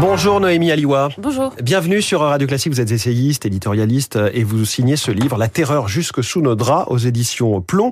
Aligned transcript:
Bonjour 0.00 0.38
Noémie 0.38 0.70
Aliwa. 0.70 1.08
Bonjour. 1.18 1.52
Bienvenue 1.60 2.00
sur 2.00 2.20
Radio 2.20 2.46
Classique. 2.46 2.72
Vous 2.72 2.80
êtes 2.80 2.92
essayiste, 2.92 3.46
éditorialiste 3.46 4.16
et 4.32 4.44
vous 4.44 4.64
signez 4.64 4.94
ce 4.94 5.10
livre, 5.10 5.36
La 5.38 5.48
terreur 5.48 5.88
jusque 5.88 6.22
sous 6.22 6.40
nos 6.40 6.54
draps 6.54 6.86
aux 6.88 6.98
éditions 6.98 7.60
Plomb. 7.60 7.90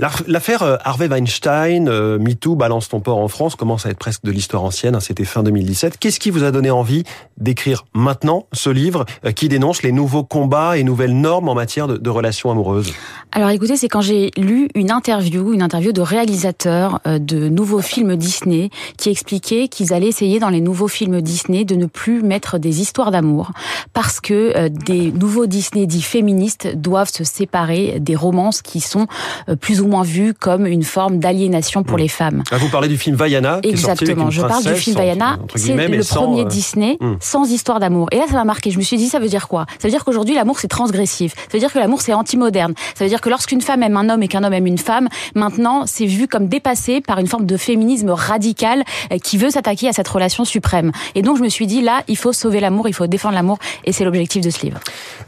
L'affaire 0.00 0.64
euh, 0.64 0.76
Harvey 0.84 1.06
Weinstein, 1.06 1.88
euh, 1.88 2.18
MeToo, 2.18 2.56
Balance 2.56 2.88
ton 2.88 2.98
port 2.98 3.18
en 3.18 3.28
France 3.28 3.54
commence 3.54 3.86
à 3.86 3.90
être 3.90 3.98
presque 3.98 4.24
de 4.24 4.32
l'histoire 4.32 4.64
ancienne. 4.64 4.96
Hein, 4.96 5.00
c'était 5.00 5.24
fin 5.24 5.44
2017. 5.44 5.98
Qu'est-ce 5.98 6.18
qui 6.18 6.30
vous 6.30 6.42
a 6.42 6.50
donné 6.50 6.72
envie 6.72 7.04
d'écrire 7.36 7.84
maintenant 7.94 8.46
ce 8.52 8.68
livre 8.68 9.04
euh, 9.24 9.30
qui 9.30 9.48
dénonce 9.48 9.84
les 9.84 9.92
nouveaux 9.92 10.24
combats 10.24 10.76
et 10.76 10.82
nouvelles 10.82 11.16
normes 11.16 11.48
en 11.48 11.54
matière 11.54 11.86
de, 11.86 11.96
de 11.96 12.10
relations 12.10 12.50
amoureuses? 12.50 12.92
Alors 13.30 13.50
écoutez, 13.50 13.76
c'est 13.76 13.88
quand 13.88 14.00
j'ai 14.00 14.32
lu 14.36 14.68
une 14.74 14.90
interview, 14.90 15.52
une 15.52 15.62
interview 15.62 15.92
de 15.92 16.00
réalisateurs 16.00 17.00
de 17.04 17.48
nouveaux 17.48 17.82
films 17.82 18.16
Disney 18.16 18.70
qui 18.96 19.10
expliquaient 19.10 19.68
qu'ils 19.68 19.92
allaient 19.92 20.08
essayer 20.08 20.40
dans 20.40 20.48
les 20.48 20.60
nouveaux 20.60 20.88
films 20.88 21.20
Disney 21.20 21.35
Disney 21.36 21.66
de 21.66 21.74
ne 21.74 21.84
plus 21.84 22.22
mettre 22.22 22.56
des 22.56 22.80
histoires 22.80 23.10
d'amour 23.10 23.50
parce 23.92 24.20
que 24.20 24.56
euh, 24.56 24.70
des 24.70 25.12
nouveaux 25.12 25.44
Disney 25.44 25.86
dits 25.86 26.00
féministes 26.00 26.74
doivent 26.74 27.12
se 27.12 27.24
séparer 27.24 27.98
des 28.00 28.16
romances 28.16 28.62
qui 28.62 28.80
sont 28.80 29.06
euh, 29.50 29.54
plus 29.54 29.82
ou 29.82 29.86
moins 29.86 30.02
vues 30.02 30.32
comme 30.32 30.64
une 30.64 30.82
forme 30.82 31.18
d'aliénation 31.18 31.82
pour 31.82 31.98
mmh. 31.98 32.00
les 32.00 32.08
femmes. 32.08 32.42
Ah, 32.50 32.56
vous 32.56 32.70
parlez 32.70 32.88
du 32.88 32.96
film 32.96 33.16
Vaiana 33.16 33.60
Exactement, 33.64 34.30
je 34.30 34.40
parle 34.40 34.64
du 34.64 34.74
film 34.76 34.96
Vaiana. 34.96 35.38
C'est 35.56 35.74
le 35.74 36.02
premier 36.02 36.40
euh, 36.40 36.44
Disney 36.46 36.96
mmh. 37.00 37.16
sans 37.20 37.50
histoire 37.50 37.80
d'amour. 37.80 38.08
Et 38.12 38.16
là, 38.16 38.24
ça 38.26 38.32
m'a 38.32 38.44
marqué. 38.44 38.70
Je 38.70 38.78
me 38.78 38.82
suis 38.82 38.96
dit, 38.96 39.08
ça 39.08 39.18
veut 39.18 39.28
dire 39.28 39.46
quoi? 39.46 39.66
Ça 39.78 39.88
veut 39.88 39.92
dire 39.92 40.06
qu'aujourd'hui, 40.06 40.34
l'amour, 40.34 40.58
c'est 40.58 40.68
transgressif. 40.68 41.34
Ça 41.36 41.52
veut 41.52 41.58
dire 41.58 41.70
que 41.70 41.78
l'amour, 41.78 42.00
c'est 42.00 42.14
anti-moderne. 42.14 42.72
Ça 42.94 43.04
veut 43.04 43.10
dire 43.10 43.20
que 43.20 43.28
lorsqu'une 43.28 43.60
femme 43.60 43.82
aime 43.82 43.98
un 43.98 44.08
homme 44.08 44.22
et 44.22 44.28
qu'un 44.28 44.42
homme 44.42 44.54
aime 44.54 44.66
une 44.66 44.78
femme, 44.78 45.08
maintenant, 45.34 45.84
c'est 45.84 46.06
vu 46.06 46.28
comme 46.28 46.48
dépassé 46.48 47.02
par 47.02 47.18
une 47.18 47.26
forme 47.26 47.44
de 47.44 47.58
féminisme 47.58 48.08
radical 48.08 48.84
qui 49.22 49.36
veut 49.36 49.50
s'attaquer 49.50 49.88
à 49.88 49.92
cette 49.92 50.08
relation 50.08 50.46
suprême. 50.46 50.92
Et 51.14 51.22
donc 51.22 51.25
je 51.34 51.42
me 51.42 51.48
suis 51.48 51.66
dit 51.66 51.82
là, 51.82 52.02
il 52.06 52.16
faut 52.16 52.32
sauver 52.32 52.60
l'amour, 52.60 52.88
il 52.88 52.92
faut 52.94 53.06
défendre 53.06 53.34
l'amour, 53.34 53.58
et 53.84 53.92
c'est 53.92 54.04
l'objectif 54.04 54.42
de 54.44 54.50
ce 54.50 54.62
livre. 54.64 54.78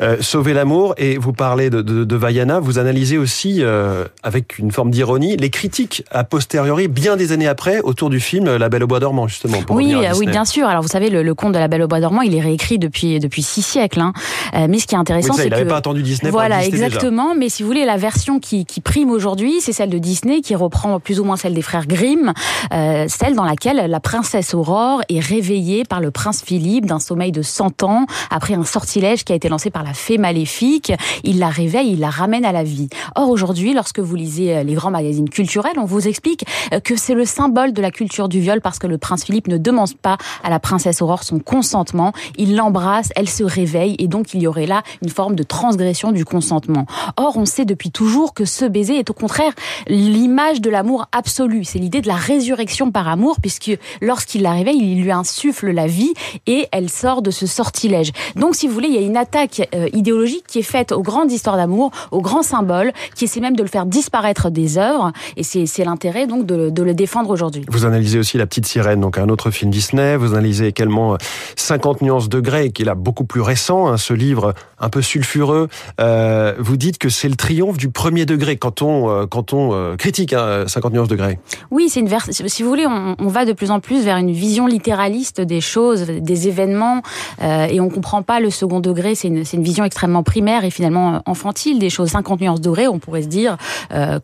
Euh, 0.00 0.18
sauver 0.20 0.54
l'amour, 0.54 0.94
et 0.98 1.18
vous 1.18 1.32
parlez 1.32 1.70
de, 1.70 1.82
de, 1.82 2.04
de 2.04 2.16
Vaiana, 2.16 2.60
vous 2.60 2.78
analysez 2.78 3.18
aussi, 3.18 3.58
euh, 3.60 4.04
avec 4.22 4.58
une 4.58 4.70
forme 4.70 4.90
d'ironie, 4.90 5.36
les 5.36 5.50
critiques 5.50 6.04
a 6.10 6.22
posteriori, 6.22 6.86
bien 6.86 7.16
des 7.16 7.32
années 7.32 7.48
après, 7.48 7.80
autour 7.80 8.10
du 8.10 8.20
film 8.20 8.56
La 8.56 8.68
Belle 8.68 8.84
au 8.84 8.86
Bois 8.86 9.00
dormant, 9.00 9.26
justement. 9.26 9.62
Pour 9.62 9.74
oui, 9.74 9.96
oui, 10.16 10.26
bien 10.26 10.44
sûr. 10.44 10.68
Alors 10.68 10.82
vous 10.82 10.88
savez, 10.88 11.10
le, 11.10 11.22
le, 11.22 11.34
conte 11.34 11.52
de 11.52 11.58
La 11.58 11.68
Belle 11.68 11.82
au 11.82 11.88
Bois 11.88 12.00
dormant, 12.00 12.22
il 12.22 12.34
est 12.34 12.40
réécrit 12.40 12.78
depuis 12.78 13.18
depuis 13.18 13.42
six 13.42 13.62
siècles. 13.62 14.00
Hein. 14.00 14.12
Euh, 14.54 14.66
mais 14.68 14.78
ce 14.78 14.86
qui 14.86 14.94
est 14.94 14.98
intéressant, 14.98 15.34
c'est 15.34 15.42
que 15.42 15.46
il 15.48 15.50
n'avait 15.50 15.64
pas 15.64 15.76
attendu 15.76 16.02
Disney. 16.02 16.30
Voilà, 16.30 16.58
pour 16.58 16.66
exactement. 16.66 17.28
Déjà. 17.28 17.38
Mais 17.38 17.48
si 17.48 17.62
vous 17.62 17.68
voulez, 17.68 17.84
la 17.84 17.96
version 17.96 18.38
qui, 18.40 18.64
qui 18.64 18.80
prime 18.80 19.10
aujourd'hui, 19.10 19.60
c'est 19.60 19.72
celle 19.72 19.90
de 19.90 19.98
Disney, 19.98 20.40
qui 20.40 20.54
reprend 20.54 21.00
plus 21.00 21.20
ou 21.20 21.24
moins 21.24 21.36
celle 21.36 21.54
des 21.54 21.62
frères 21.62 21.86
Grimm, 21.86 22.32
euh, 22.72 23.06
celle 23.08 23.34
dans 23.34 23.44
laquelle 23.44 23.88
la 23.88 24.00
princesse 24.00 24.54
Aurore 24.54 25.00
est 25.08 25.20
réveillée 25.20 25.84
par 25.88 26.00
le 26.00 26.10
prince 26.10 26.42
Philippe 26.42 26.86
d'un 26.86 26.98
sommeil 26.98 27.32
de 27.32 27.42
100 27.42 27.82
ans, 27.82 28.06
après 28.30 28.54
un 28.54 28.64
sortilège 28.64 29.24
qui 29.24 29.32
a 29.32 29.36
été 29.36 29.48
lancé 29.48 29.70
par 29.70 29.82
la 29.82 29.94
fée 29.94 30.18
maléfique. 30.18 30.92
Il 31.24 31.38
la 31.38 31.48
réveille, 31.48 31.92
il 31.92 32.00
la 32.00 32.10
ramène 32.10 32.44
à 32.44 32.52
la 32.52 32.62
vie. 32.62 32.88
Or, 33.16 33.28
aujourd'hui, 33.30 33.74
lorsque 33.74 33.98
vous 33.98 34.14
lisez 34.14 34.56
euh, 34.56 34.62
les 34.62 34.74
grands 34.74 34.90
magazines 34.90 35.28
culturels, 35.28 35.78
on 35.78 35.84
vous 35.84 36.06
explique 36.06 36.44
euh, 36.72 36.80
que 36.80 36.96
c'est 36.96 37.14
le 37.14 37.24
symbole 37.24 37.72
de 37.72 37.82
la 37.82 37.90
culture 37.90 38.28
du 38.28 38.40
viol 38.40 38.60
parce 38.60 38.78
que 38.78 38.86
le 38.86 38.98
prince 38.98 39.24
Philippe 39.24 39.48
ne 39.48 39.58
demande 39.58 39.94
pas 39.96 40.18
à 40.44 40.50
la 40.50 40.60
princesse 40.60 41.02
Aurore 41.02 41.22
son 41.22 41.38
consentement. 41.38 42.12
Il 42.36 42.56
l'embrasse, 42.56 43.10
elle 43.16 43.28
se 43.28 43.44
réveille 43.44 43.96
et 43.98 44.08
donc 44.08 44.34
il 44.34 44.42
y 44.42 44.46
aurait 44.46 44.66
là 44.66 44.82
une 45.02 45.08
forme 45.08 45.34
de 45.34 45.42
transgression 45.42 46.12
du 46.12 46.24
consentement. 46.24 46.86
Or, 47.16 47.36
on 47.36 47.46
sait 47.46 47.64
depuis 47.64 47.90
toujours 47.90 48.34
que 48.34 48.44
ce 48.44 48.64
baiser 48.64 48.98
est 48.98 49.10
au 49.10 49.14
contraire 49.14 49.52
l'image 49.88 50.60
de 50.60 50.70
l'amour 50.70 51.06
absolu. 51.12 51.64
C'est 51.64 51.78
l'idée 51.78 52.00
de 52.00 52.08
la 52.08 52.14
résurrection 52.14 52.90
par 52.90 53.08
amour 53.08 53.36
puisque 53.40 53.72
lorsqu'il 54.00 54.42
la 54.42 54.52
réveille, 54.52 54.78
il 54.78 55.02
lui 55.02 55.12
insuffle 55.12 55.70
la 55.78 55.86
vie 55.86 56.12
et 56.46 56.66
elle 56.72 56.90
sort 56.90 57.22
de 57.22 57.30
ce 57.30 57.46
sortilège. 57.46 58.10
Donc, 58.34 58.54
si 58.56 58.66
vous 58.66 58.74
voulez, 58.74 58.88
il 58.88 58.94
y 58.94 58.98
a 58.98 59.06
une 59.06 59.16
attaque 59.16 59.68
euh, 59.74 59.88
idéologique 59.92 60.44
qui 60.46 60.58
est 60.58 60.70
faite 60.76 60.90
aux 60.92 61.02
grandes 61.02 61.30
histoires 61.30 61.56
d'amour, 61.56 61.92
aux 62.10 62.20
grands 62.20 62.42
symboles, 62.42 62.92
qui 63.14 63.24
essaie 63.24 63.40
même 63.40 63.56
de 63.56 63.62
le 63.62 63.68
faire 63.68 63.86
disparaître 63.86 64.50
des 64.50 64.76
œuvres. 64.76 65.12
Et 65.36 65.44
c'est 65.44 65.84
l'intérêt 65.84 66.26
donc 66.26 66.46
de, 66.46 66.82
le 66.82 66.94
défendre 66.94 67.30
aujourd'hui. 67.30 67.64
Vous 67.68 67.84
analysez 67.84 68.18
aussi 68.18 68.38
La 68.38 68.46
Petite 68.46 68.66
Sirène, 68.66 69.00
donc 69.00 69.18
un 69.18 69.28
autre 69.28 69.50
film 69.50 69.70
Disney. 69.70 70.16
Vous 70.16 70.32
analysez 70.32 70.66
également 70.66 71.16
50 71.56 72.02
euh, 72.02 72.06
nuances 72.06 72.28
de 72.28 72.40
Grey, 72.40 72.70
qui 72.70 72.82
est 72.82 72.84
là 72.84 72.94
beaucoup 72.94 73.24
plus 73.24 73.40
récent, 73.40 73.86
hein, 73.86 73.96
ce 73.96 74.14
livre 74.14 74.54
un 74.80 74.88
peu 74.88 75.02
sulfureux. 75.02 75.68
Euh, 76.00 76.54
vous 76.58 76.76
dites 76.76 76.98
que 76.98 77.08
c'est 77.08 77.28
le 77.28 77.36
triomphe 77.36 77.76
du 77.76 77.90
premier 77.90 78.26
degré 78.26 78.56
quand 78.56 78.82
on 78.82 79.08
euh, 79.10 79.26
quand 79.26 79.52
on 79.52 79.72
euh, 79.72 79.96
critique 79.96 80.32
hein, 80.32 80.64
50 80.66 80.92
nuances 80.92 81.08
de 81.08 81.16
Grey. 81.16 81.38
Oui, 81.70 81.88
c'est 81.88 82.00
une 82.00 82.08
vers 82.08 82.26
si 82.30 82.62
vous 82.62 82.68
voulez, 82.68 82.86
on, 82.86 83.28
va 83.28 83.44
de 83.44 83.52
plus 83.52 83.70
en 83.70 83.80
plus 83.80 84.04
vers 84.04 84.16
une 84.16 84.30
vision 84.30 84.66
littéraliste 84.66 85.40
des 85.40 85.60
choses, 85.60 86.06
des 86.06 86.48
événements, 86.48 87.02
et 87.42 87.80
on 87.80 87.88
comprend 87.88 88.22
pas 88.22 88.40
le 88.40 88.50
second 88.50 88.80
degré. 88.80 89.14
C'est 89.14 89.28
une, 89.28 89.44
une 89.52 89.62
vision 89.62 89.84
extrêmement 89.84 90.22
primaire 90.22 90.64
et 90.64 90.70
finalement 90.70 91.22
enfantile 91.26 91.78
des 91.78 91.90
choses. 91.90 92.10
50 92.10 92.40
nuances 92.40 92.60
de 92.60 92.70
Grey, 92.70 92.88
on 92.88 92.98
pourrait 92.98 93.22
se 93.22 93.28
dire 93.28 93.56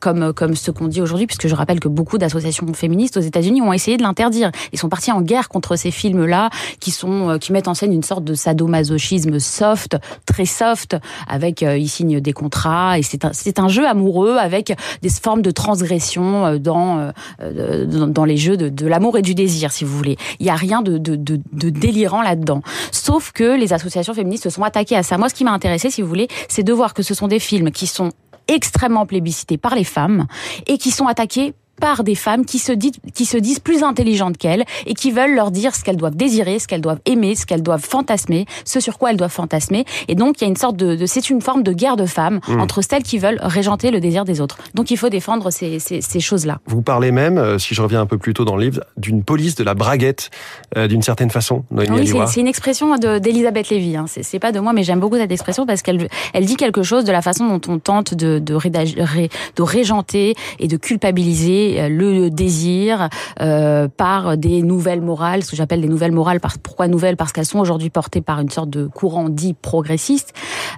comme 0.00 0.32
comme 0.32 0.54
ce 0.54 0.70
qu'on 0.70 0.88
dit 0.88 1.00
aujourd'hui, 1.00 1.26
puisque 1.26 1.48
je 1.48 1.54
rappelle 1.54 1.80
que 1.80 1.88
beaucoup 1.88 2.18
d'associations 2.18 2.72
féministes 2.74 3.16
aux 3.16 3.20
États-Unis 3.20 3.62
ont 3.62 3.72
essayé 3.72 3.96
de 3.96 4.02
l'interdire. 4.02 4.50
Ils 4.72 4.78
sont 4.78 4.88
partis 4.88 5.12
en 5.12 5.20
guerre 5.20 5.48
contre 5.48 5.76
ces 5.76 5.90
films-là 5.90 6.50
qui 6.80 6.90
sont 6.90 7.38
qui 7.40 7.52
mettent 7.52 7.68
en 7.68 7.74
scène 7.74 7.92
une 7.92 8.02
sorte 8.02 8.24
de 8.24 8.34
sadomasochisme 8.34 9.38
soft, 9.38 9.96
très 10.26 10.43
soft, 10.46 10.96
avec 11.28 11.62
ils 11.62 11.88
signent 11.88 12.20
des 12.20 12.32
contrats 12.32 12.98
et 12.98 13.02
c'est 13.02 13.24
un, 13.24 13.32
un 13.56 13.68
jeu 13.68 13.86
amoureux 13.86 14.36
avec 14.36 14.74
des 15.02 15.08
formes 15.10 15.42
de 15.42 15.50
transgression 15.50 16.58
dans 16.58 17.12
dans, 17.40 18.06
dans 18.06 18.24
les 18.24 18.36
jeux 18.36 18.56
de, 18.56 18.86
l'amour 18.86 19.18
et 19.18 19.22
du 19.22 19.34
désir, 19.34 19.72
si 19.72 19.84
vous 19.84 19.96
voulez. 19.96 20.16
Il 20.40 20.46
y 20.46 20.50
a 20.50 20.54
rien 20.54 20.82
de, 20.82 20.98
de, 20.98 21.16
de, 21.16 21.40
de 21.52 21.70
délirant 21.70 22.22
là-dedans. 22.22 22.62
Sauf 22.92 23.32
que 23.32 23.58
les 23.58 23.72
associations 23.72 24.14
féministes 24.14 24.44
se 24.44 24.50
sont 24.50 24.62
attaquées 24.62 24.96
à 24.96 25.02
ça. 25.02 25.18
Moi, 25.18 25.28
ce 25.28 25.34
qui 25.34 25.44
m'a 25.44 25.52
intéressé, 25.52 25.90
si 25.90 26.02
vous 26.02 26.08
voulez, 26.08 26.28
c'est 26.48 26.62
de 26.62 26.72
voir 26.72 26.94
que 26.94 27.02
ce 27.02 27.14
sont 27.14 27.28
des 27.28 27.38
films 27.38 27.70
qui 27.70 27.86
sont 27.86 28.10
extrêmement 28.48 29.06
plébiscités 29.06 29.56
par 29.56 29.74
les 29.74 29.84
femmes 29.84 30.26
et 30.66 30.78
qui 30.78 30.90
sont 30.90 31.06
attaqués 31.06 31.54
par 31.80 32.04
des 32.04 32.14
femmes 32.14 32.44
qui 32.44 32.58
se, 32.58 32.72
disent, 32.72 32.92
qui 33.14 33.24
se 33.24 33.36
disent 33.36 33.60
plus 33.60 33.82
intelligentes 33.82 34.38
qu'elles 34.38 34.64
et 34.86 34.94
qui 34.94 35.10
veulent 35.10 35.34
leur 35.34 35.50
dire 35.50 35.74
ce 35.74 35.84
qu'elles 35.84 35.96
doivent 35.96 36.16
désirer, 36.16 36.58
ce 36.58 36.66
qu'elles 36.66 36.80
doivent 36.80 37.00
aimer, 37.06 37.34
ce 37.34 37.46
qu'elles 37.46 37.62
doivent 37.62 37.84
fantasmer, 37.84 38.46
ce 38.64 38.80
sur 38.80 38.98
quoi 38.98 39.10
elles 39.10 39.16
doivent 39.16 39.30
fantasmer. 39.30 39.84
Et 40.08 40.14
donc, 40.14 40.40
il 40.40 40.44
y 40.44 40.46
a 40.46 40.48
une 40.48 40.56
sorte 40.56 40.76
de, 40.76 40.96
de 40.96 41.06
c'est 41.06 41.30
une 41.30 41.40
forme 41.40 41.62
de 41.62 41.72
guerre 41.72 41.96
de 41.96 42.06
femmes 42.06 42.40
mmh. 42.48 42.60
entre 42.60 42.82
celles 42.82 43.02
qui 43.02 43.18
veulent 43.18 43.38
régenter 43.40 43.90
le 43.90 44.00
désir 44.00 44.24
des 44.24 44.40
autres. 44.40 44.58
Donc, 44.74 44.90
il 44.90 44.96
faut 44.96 45.08
défendre 45.08 45.50
ces, 45.50 45.78
ces, 45.78 46.00
ces 46.00 46.20
choses-là. 46.20 46.60
Vous 46.66 46.82
parlez 46.82 47.10
même, 47.10 47.38
euh, 47.38 47.58
si 47.58 47.74
je 47.74 47.82
reviens 47.82 48.00
un 48.00 48.06
peu 48.06 48.18
plus 48.18 48.34
tôt 48.34 48.44
dans 48.44 48.56
le 48.56 48.64
livre, 48.64 48.80
d'une 48.96 49.22
police 49.22 49.54
de 49.54 49.64
la 49.64 49.74
braguette, 49.74 50.30
euh, 50.76 50.86
d'une 50.86 51.02
certaine 51.02 51.30
façon. 51.30 51.64
Oui, 51.70 51.86
c'est 52.26 52.40
une 52.40 52.46
expression 52.46 52.96
d'Elisabeth 52.96 53.68
Lévy. 53.68 53.96
Hein. 53.96 54.06
C'est 54.08 54.38
pas 54.38 54.52
de 54.52 54.60
moi, 54.60 54.72
mais 54.72 54.82
j'aime 54.82 55.00
beaucoup 55.00 55.16
cette 55.16 55.32
expression 55.32 55.66
parce 55.66 55.82
qu'elle 55.82 56.08
elle 56.32 56.46
dit 56.46 56.56
quelque 56.56 56.82
chose 56.82 57.04
de 57.04 57.12
la 57.12 57.22
façon 57.22 57.46
dont 57.46 57.72
on 57.72 57.78
tente 57.78 58.14
de, 58.14 58.38
de, 58.38 58.54
ré, 58.54 58.70
de 58.70 59.62
régenter 59.62 60.34
et 60.58 60.68
de 60.68 60.76
culpabiliser 60.76 61.63
euh, 61.64 61.88
le 61.88 62.30
désir 62.30 63.08
euh, 63.40 63.88
par 63.88 64.36
des 64.36 64.62
nouvelles 64.62 65.00
morales, 65.00 65.42
ce 65.42 65.50
que 65.50 65.56
j'appelle 65.56 65.80
des 65.80 65.88
nouvelles 65.88 66.12
morales. 66.12 66.40
Pourquoi 66.62 66.88
nouvelles? 66.88 67.16
Parce 67.16 67.32
qu'elles 67.32 67.46
sont 67.46 67.58
aujourd'hui 67.58 67.90
portées 67.90 68.20
par 68.20 68.40
une 68.40 68.50
sorte 68.50 68.70
de 68.70 68.86
courant 68.86 69.28
dit 69.28 69.54
progressiste 69.54 70.32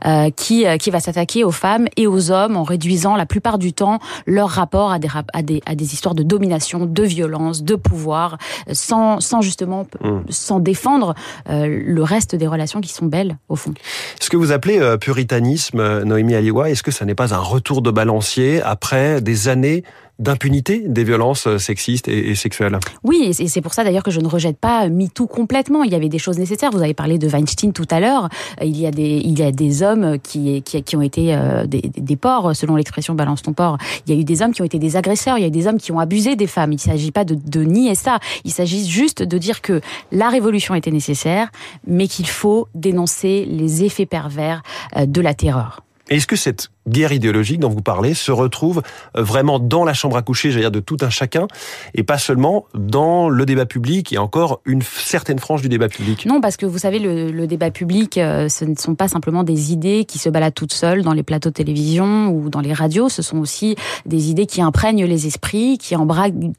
euh, 0.06 0.30
qui 0.30 0.64
qui 0.78 0.90
va 0.90 1.00
s'attaquer 1.00 1.44
aux 1.44 1.50
femmes 1.50 1.86
et 1.96 2.06
aux 2.06 2.30
hommes 2.30 2.56
en 2.56 2.62
réduisant 2.62 3.16
la 3.16 3.26
plupart 3.26 3.58
du 3.58 3.72
temps 3.72 3.98
leur 4.26 4.48
rapport 4.48 4.92
à 4.92 4.98
des 4.98 5.08
à 5.32 5.42
des 5.42 5.62
à 5.66 5.74
des 5.74 5.94
histoires 5.94 6.14
de 6.14 6.22
domination, 6.22 6.86
de 6.86 7.02
violence, 7.02 7.62
de 7.62 7.74
pouvoir, 7.74 8.38
sans 8.72 9.20
sans 9.20 9.40
justement 9.40 9.86
mmh. 10.02 10.18
sans 10.28 10.60
défendre 10.60 11.14
euh, 11.48 11.66
le 11.66 12.02
reste 12.02 12.34
des 12.34 12.46
relations 12.46 12.80
qui 12.80 12.92
sont 12.92 13.06
belles 13.06 13.38
au 13.48 13.56
fond. 13.56 13.74
Ce 14.20 14.30
que 14.30 14.36
vous 14.36 14.52
appelez 14.52 14.80
puritanisme, 15.00 16.02
Noémie 16.04 16.34
Aliwa, 16.34 16.70
est-ce 16.70 16.82
que 16.82 16.90
ça 16.90 17.04
n'est 17.04 17.14
pas 17.14 17.34
un 17.34 17.38
retour 17.38 17.82
de 17.82 17.90
balancier 17.90 18.62
après 18.62 19.20
des 19.20 19.48
années 19.48 19.84
d'impunité 20.18 20.82
des 20.86 21.04
violences 21.04 21.46
euh, 21.46 21.58
sexistes 21.58 22.08
et, 22.08 22.30
et 22.30 22.34
sexuelles. 22.34 22.78
Oui, 23.04 23.34
et 23.38 23.48
c'est 23.48 23.60
pour 23.60 23.74
ça 23.74 23.84
d'ailleurs 23.84 24.02
que 24.02 24.10
je 24.10 24.20
ne 24.20 24.28
rejette 24.28 24.56
pas 24.56 24.88
MeToo 24.88 25.26
complètement. 25.26 25.84
Il 25.84 25.92
y 25.92 25.94
avait 25.94 26.08
des 26.08 26.18
choses 26.18 26.38
nécessaires. 26.38 26.70
Vous 26.70 26.82
avez 26.82 26.94
parlé 26.94 27.18
de 27.18 27.28
Weinstein 27.28 27.72
tout 27.72 27.86
à 27.90 28.00
l'heure. 28.00 28.28
Euh, 28.60 28.64
il 28.64 28.80
y 28.80 28.86
a 28.86 28.90
des, 28.90 29.20
il 29.24 29.38
y 29.38 29.42
a 29.42 29.52
des 29.52 29.82
hommes 29.82 30.18
qui, 30.18 30.62
qui, 30.62 30.82
qui 30.82 30.96
ont 30.96 31.02
été 31.02 31.34
euh, 31.34 31.66
des, 31.66 31.82
des 31.96 32.16
porcs, 32.16 32.56
selon 32.56 32.76
l'expression 32.76 33.14
balance 33.14 33.42
ton 33.42 33.52
porc. 33.52 33.78
Il 34.06 34.14
y 34.14 34.16
a 34.16 34.20
eu 34.20 34.24
des 34.24 34.42
hommes 34.42 34.52
qui 34.52 34.62
ont 34.62 34.64
été 34.66 34.78
des 34.78 34.96
agresseurs. 34.96 35.38
Il 35.38 35.42
y 35.42 35.44
a 35.44 35.48
eu 35.48 35.50
des 35.50 35.66
hommes 35.66 35.78
qui 35.78 35.92
ont 35.92 35.98
abusé 35.98 36.36
des 36.36 36.46
femmes. 36.46 36.72
Il 36.72 36.76
ne 36.76 36.80
s'agit 36.80 37.12
pas 37.12 37.24
de, 37.24 37.34
de 37.34 37.62
nier 37.62 37.94
ça. 37.94 38.18
Il 38.44 38.52
s'agit 38.52 38.88
juste 38.88 39.22
de 39.22 39.38
dire 39.38 39.60
que 39.60 39.80
la 40.12 40.28
révolution 40.30 40.74
était 40.74 40.90
nécessaire, 40.90 41.50
mais 41.86 42.08
qu'il 42.08 42.28
faut 42.28 42.68
dénoncer 42.74 43.44
les 43.44 43.84
effets 43.84 44.06
pervers 44.06 44.62
de 44.96 45.20
la 45.20 45.34
terreur. 45.34 45.82
Est-ce 46.08 46.26
que 46.26 46.36
cette 46.36 46.68
guerre 46.88 47.12
idéologique 47.12 47.60
dont 47.60 47.68
vous 47.68 47.82
parlez 47.82 48.14
se 48.14 48.32
retrouve 48.32 48.82
euh, 49.16 49.22
vraiment 49.22 49.58
dans 49.58 49.84
la 49.84 49.94
chambre 49.94 50.16
à 50.16 50.22
coucher, 50.22 50.50
j'allais 50.50 50.64
dire 50.64 50.70
de 50.70 50.80
tout 50.80 50.96
un 51.00 51.10
chacun, 51.10 51.46
et 51.94 52.02
pas 52.02 52.18
seulement 52.18 52.66
dans 52.74 53.28
le 53.28 53.46
débat 53.46 53.66
public 53.66 54.12
et 54.12 54.18
encore 54.18 54.60
une 54.64 54.82
certaine 54.82 55.38
frange 55.38 55.62
du 55.62 55.68
débat 55.68 55.88
public. 55.88 56.26
Non, 56.26 56.40
parce 56.40 56.56
que 56.56 56.66
vous 56.66 56.78
savez, 56.78 56.98
le, 56.98 57.46
débat 57.46 57.70
public, 57.70 58.18
euh, 58.18 58.48
ce 58.48 58.64
ne 58.64 58.74
sont 58.74 58.94
pas 58.94 59.08
simplement 59.08 59.44
des 59.44 59.72
idées 59.72 60.04
qui 60.04 60.18
se 60.18 60.28
baladent 60.28 60.54
toutes 60.54 60.72
seules 60.72 61.02
dans 61.02 61.12
les 61.12 61.22
plateaux 61.22 61.50
de 61.50 61.54
télévision 61.54 62.28
ou 62.28 62.50
dans 62.50 62.60
les 62.60 62.72
radios, 62.72 63.08
ce 63.08 63.22
sont 63.22 63.38
aussi 63.38 63.76
des 64.04 64.30
idées 64.30 64.46
qui 64.46 64.60
imprègnent 64.60 65.04
les 65.04 65.26
esprits, 65.26 65.78
qui, 65.78 65.94